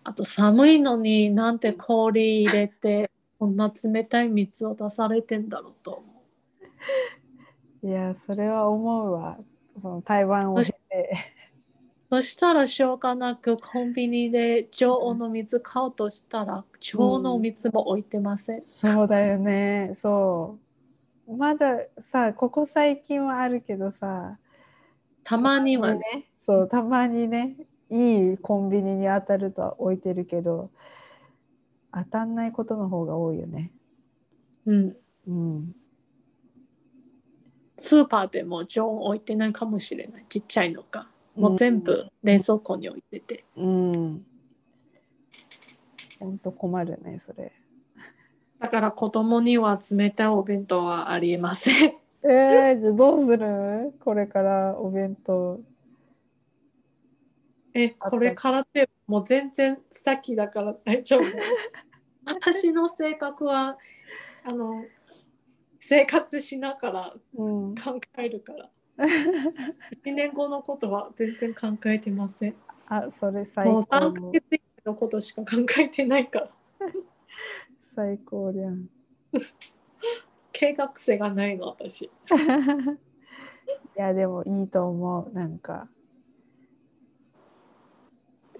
[0.05, 3.09] あと寒いのになんて氷入れて
[3.39, 6.23] こんな冷たい水を出されてんだろうと思
[7.83, 7.87] う。
[7.87, 9.37] いやそれは思うわ
[9.81, 11.32] その台湾を経て
[12.13, 18.63] そしたらしょうがなくコンビニで常温の水買おうとしたら常温のお水も置いてません。
[18.67, 20.59] そうだよねそ
[21.25, 21.79] うまだ
[22.11, 24.37] さここ最近はあるけどさ
[25.23, 26.01] たまにはね。
[26.13, 27.55] ねそうたまにね
[27.89, 30.69] いいコンビニに当たるとは置いてるけど
[31.91, 33.71] 当たんないことの方が多いよね
[34.67, 34.95] うん。
[35.27, 35.75] うん
[37.75, 40.25] スーパーでも常温置いてないかもしれない。
[40.29, 41.07] ちっちゃいのか。
[41.35, 43.45] もう全部冷蔵庫に置いてて。
[43.57, 44.25] うん
[46.19, 47.51] ほんと困るねそれ
[48.59, 51.95] だから子供には冷たいお弁当はありえません。
[52.23, 53.93] えー、じゃあどうする？
[53.99, 55.59] これからお弁当
[57.73, 61.23] え、これからってもう全然先だから大丈夫。
[62.25, 63.77] 私の性格は
[64.45, 64.85] あの
[65.79, 68.69] 生活しながらうん考えるから。
[70.05, 72.55] 1年後のことは全然考えてません。
[72.87, 75.47] あそれ最もう高3ヶ月のことしか考
[75.79, 76.49] えてないから。
[77.95, 78.89] 最高じゃん
[80.51, 82.03] 計画性がないの私。
[82.03, 82.09] い
[83.95, 85.87] やでもいいと思うなんか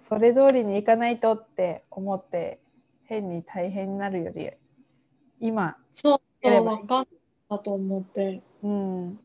[0.03, 2.59] それ通りにいかないとって思って
[3.05, 4.51] 変に大変になるより
[5.39, 7.07] 今そう分かっ
[7.49, 8.41] たと思って。
[8.63, 9.19] うん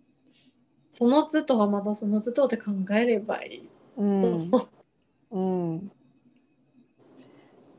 [0.91, 3.67] その都度はまだその都度で考えればいい。
[3.67, 4.35] とうん。
[4.35, 4.59] 思
[5.31, 5.39] う。
[5.39, 5.41] う
[5.75, 5.93] ん。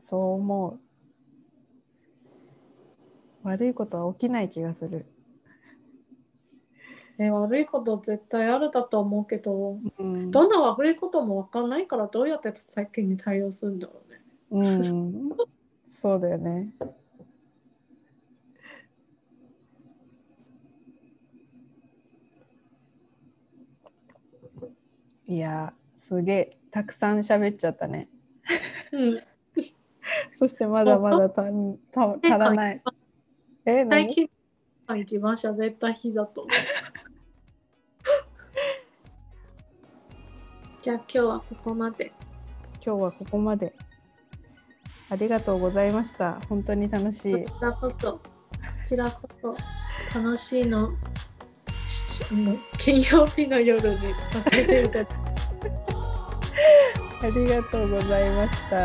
[0.02, 0.80] そう思う。
[3.42, 5.06] 悪いことは起きない気がする。
[7.18, 10.30] ね、悪いこと絶対あるだと思うけど、うん。
[10.30, 14.20] どんな悪いことも分かんないからどうやって先に対応するんだろうね。
[14.50, 15.30] うん。
[16.00, 16.72] そうだよね
[25.30, 28.08] いやすげえたくさん喋っちゃったね。
[28.90, 29.22] うん、
[30.40, 31.50] そしてまだまだたた
[32.14, 32.82] 足らない。
[33.64, 34.28] え最何近
[34.88, 36.52] が一番喋った日だと思う。
[40.82, 42.12] じゃあ今日はここまで。
[42.84, 43.72] 今日はここまで。
[45.10, 46.40] ありがとうございました。
[46.48, 47.44] 本当に楽しい。
[47.44, 48.20] こちらこそ、こ
[48.84, 49.54] ちらこそ。
[50.18, 50.90] 楽しいの。
[52.78, 55.08] 金曜日の夜にさせていただき
[57.22, 58.76] ありがとうございました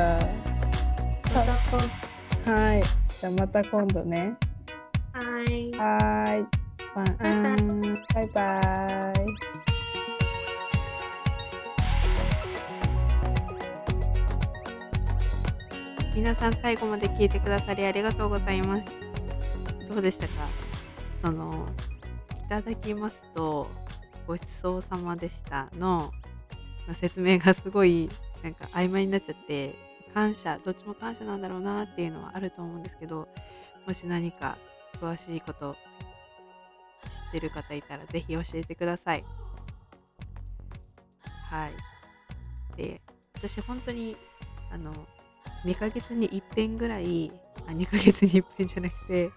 [1.34, 4.36] まはいじゃあまた今度ね
[5.14, 5.72] はい。
[5.72, 6.46] はーい。
[6.94, 8.42] バイバ
[9.14, 9.26] イ。
[16.16, 18.84] 皆さん最後まで聞いてくださりありがとうございます。
[19.94, 20.48] どうでしたか？
[21.24, 21.85] その、い
[22.48, 23.68] ただきますと、
[24.28, 26.12] ごちそうさまでしたの、
[26.88, 28.10] まあ説明がすごい
[28.44, 29.76] なんか曖昧になっちゃって、
[30.14, 33.28] 感謝、どっちも感謝なんだろうなっていうのはあると思うんですけど、
[33.86, 34.58] もし何か
[35.02, 35.76] 詳しいこと
[37.04, 39.24] 知ってる方いたらぜひ教えてください。
[41.50, 41.72] はい。
[42.78, 43.02] で、
[43.36, 44.16] 私本当に
[44.72, 44.94] あの
[45.66, 47.32] 2ヶ月に1遍ぐらい、
[47.68, 49.32] あ2ヶ月に1遍じゃなくて、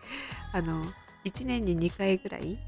[0.53, 0.85] あの
[1.25, 2.59] 1年に2回ぐらい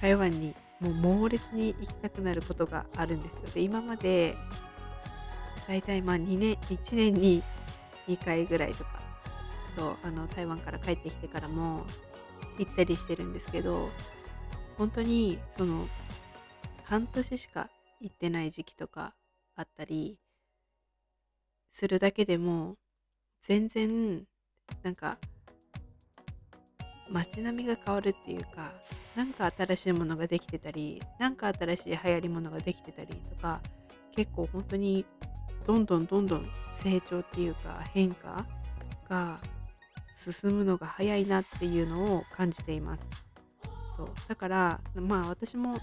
[0.00, 3.42] 台湾にもう猛烈に行きたくなることがあるんですよ。
[3.54, 4.34] で、今まで
[5.68, 7.42] 大体まあ2年、1年に
[8.08, 9.02] 2回ぐらいとか、
[9.76, 11.84] そうあの台湾から帰ってきてからも
[12.58, 13.90] 行ったりしてるんですけど、
[14.78, 15.86] 本当にその
[16.84, 17.68] 半年しか
[18.00, 19.14] 行ってない時期とか
[19.54, 20.18] あったり
[21.70, 22.76] するだけでも
[23.42, 24.24] 全然
[24.82, 25.18] なんか
[27.10, 28.72] 街並みが変わるっていうか
[29.16, 33.60] なんか新しいものができてたりなんか新しい流行りものができてたりとか
[34.14, 35.04] 結構本当に
[35.66, 36.48] どんどんどんどん
[36.82, 38.46] 成長っていうか変化
[39.08, 39.38] が
[40.14, 43.04] 進むのが早いなっていうのを感じています。
[43.96, 44.08] そう。
[44.28, 45.78] だからまあ私も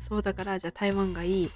[0.00, 1.50] そうだからじゃあ台湾がいい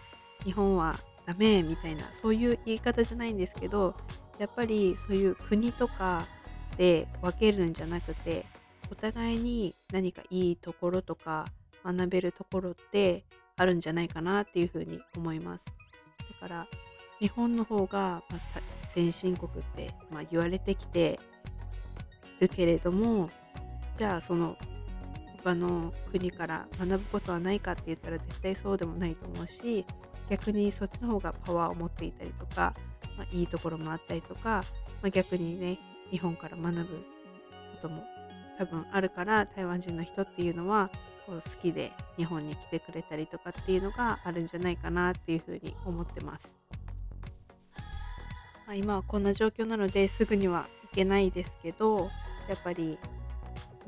[0.44, 3.94] 日本はダメみたいなそういう言い方じゃないんですけど
[4.38, 6.26] やっぱりそういう国とか
[6.76, 8.46] で分けるんじゃなくて
[8.91, 11.47] お互いに何かいいところとか
[11.84, 13.24] 学べるところって
[13.57, 15.64] あるんじゃないかなっていうふうに思います。
[16.41, 16.66] だから
[17.18, 18.38] 日本の方が、ま、
[18.95, 21.20] 先進国って、ま、言われてきて
[22.41, 23.28] るけれども
[23.97, 24.57] じゃあその
[25.43, 29.84] 他の国から学ぶことはないかって言ったら絶対そうでもないと思うし
[30.28, 32.74] 逆にそっちの方がパワーを持っていたりとか、
[33.16, 34.62] まあ、いいところもあったりとか、
[35.03, 35.78] まあ、逆にね
[36.11, 36.97] 日本から学ぶこ
[37.82, 38.05] とも
[38.61, 40.90] 多分あるから台湾人の人っていうのは
[41.24, 46.54] こう好きで日本に来てくれたりとかっていうのがあるんじゃないかなっていうふうに思ってます。
[48.66, 52.11] まあ、今はこんな状況なのですぐには行けないですけど
[52.48, 52.98] やっぱり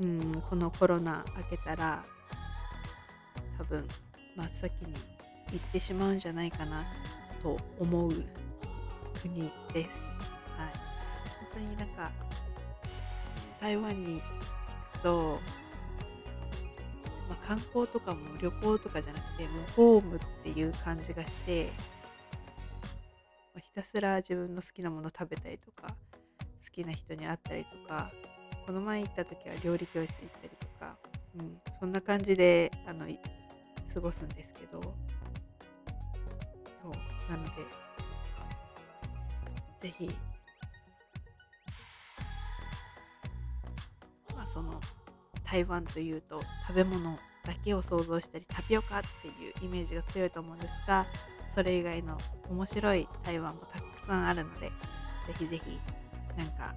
[0.00, 2.02] うんこのコロナ明けたら
[3.58, 3.86] 多分
[4.34, 4.94] 真っ先に
[5.52, 6.82] 行ってしまうんじゃないかな
[7.42, 8.10] と思う
[9.20, 9.90] 国です。
[10.56, 10.72] はい、
[11.40, 12.10] 本当になんか
[13.60, 14.22] 台湾に
[15.02, 15.40] と、
[17.28, 21.72] まあ、観光とかも旅行とかじゃなくてもうホームっていう感じがして、
[23.54, 25.94] まあ、ひたすら自分の好きなもの食べたりとか
[26.64, 28.12] 好きな人に会ったりとか
[28.66, 30.96] この前行った時は料理教室行ったりとか、
[31.38, 33.06] うん、そんな感じであの
[33.92, 34.94] 過ごすんですけどそ
[36.88, 36.92] う
[37.30, 37.50] なので
[39.80, 40.14] ぜひ
[44.52, 44.80] その
[45.44, 51.06] 台湾というと食べ物だけを想像したりタピオカっていうイメージが強いと思うんですが
[51.54, 52.16] それ以外の
[52.50, 54.72] 面白い台湾もたくさんあるのでぜ
[55.38, 55.80] ひぜひ
[56.36, 56.74] なんか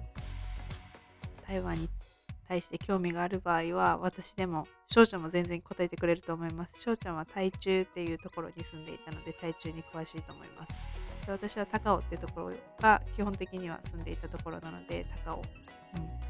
[1.46, 1.88] 台湾に
[2.48, 6.80] 対して興味がある場合は私でも翔ちゃんも全然答えてくれると思います。
[6.80, 10.72] 翔ちゃんは台中っていうところに住んでいたので台中に詳しいと思います。
[11.26, 15.42] で私は高尾っていうところが基本的には住んでいたところなので高尾、
[15.96, 16.25] うん、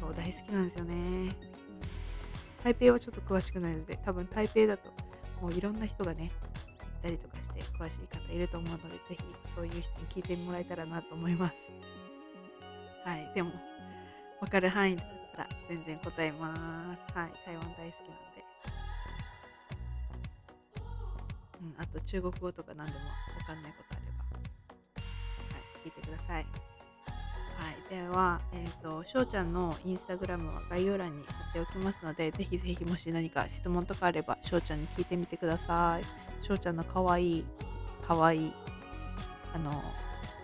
[0.00, 1.36] 高大好きなんですよね
[2.62, 4.90] 台北はちょっと詳しくないので多分台北だと
[5.40, 6.30] もういろんな人がね
[6.80, 9.16] 行ったりとかして詳しい方いると思うのでぜひ
[9.54, 11.54] そういう人に聞いてもらえたらなと思います
[13.04, 13.52] はいでも
[14.40, 16.60] 分かる範囲だったら全然答えます。
[17.18, 17.92] はい、台湾大好きなん
[18.34, 18.44] で。
[21.62, 22.98] うん、あと中国語とか何でも
[23.38, 26.65] 分かんないことあれば、はい、聞いてください。
[27.58, 36.44] はい、では、え、ー、と、しょうちゃんのインスタグラムは概要欄に貼っておきますので、ぜひぜひもし何か質問とかあれば、しょうちゃんに聞いてみてください。
[36.44, 37.44] しょうちゃんのかわいい、
[38.06, 38.52] かわいい、
[39.54, 39.70] あの、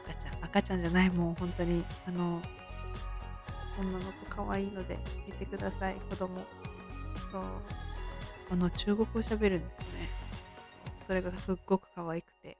[0.04, 2.40] 赤ちゃん、赤ちゃんじゃない、もう本当に、あの、
[3.78, 5.96] 女の子可愛いいので見てください。
[6.10, 6.38] 子供。
[7.30, 7.42] そう。
[8.50, 10.10] あの中国語喋るんですよね。
[11.06, 12.58] それがすっごく可愛くて。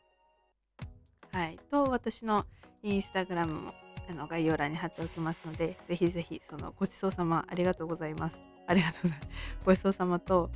[1.33, 1.59] はい。
[1.71, 2.47] と私の
[2.83, 3.75] インスタグラムも
[4.13, 8.39] あの概要欄に貼っておきますのでぜひぜひそのごちそうさまありがとうございます。
[8.67, 9.29] ありがとうございます。
[9.65, 10.51] ごちそうさまと、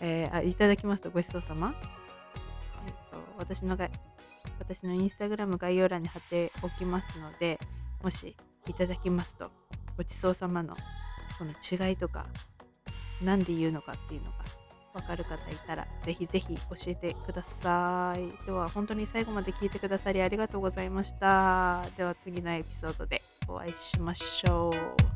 [0.00, 1.74] えー、あいただきますとごちそうさま
[2.86, 3.88] えっ、と私のが
[4.58, 7.58] 私のインスタグラム概要欄に貼っておきますので
[8.02, 8.36] もし
[8.66, 9.50] いただきますと
[9.96, 10.74] ごちそうさまの
[11.38, 12.26] この違いとか
[13.22, 14.38] 何で言うのかっていうのが
[14.94, 18.46] 分かる方いたらぜひぜひ教えてください。
[18.46, 21.84] では本当に最後まで聞いてくださりありがとうございました。
[21.96, 25.13] では次のエピソードでお会いしましょう。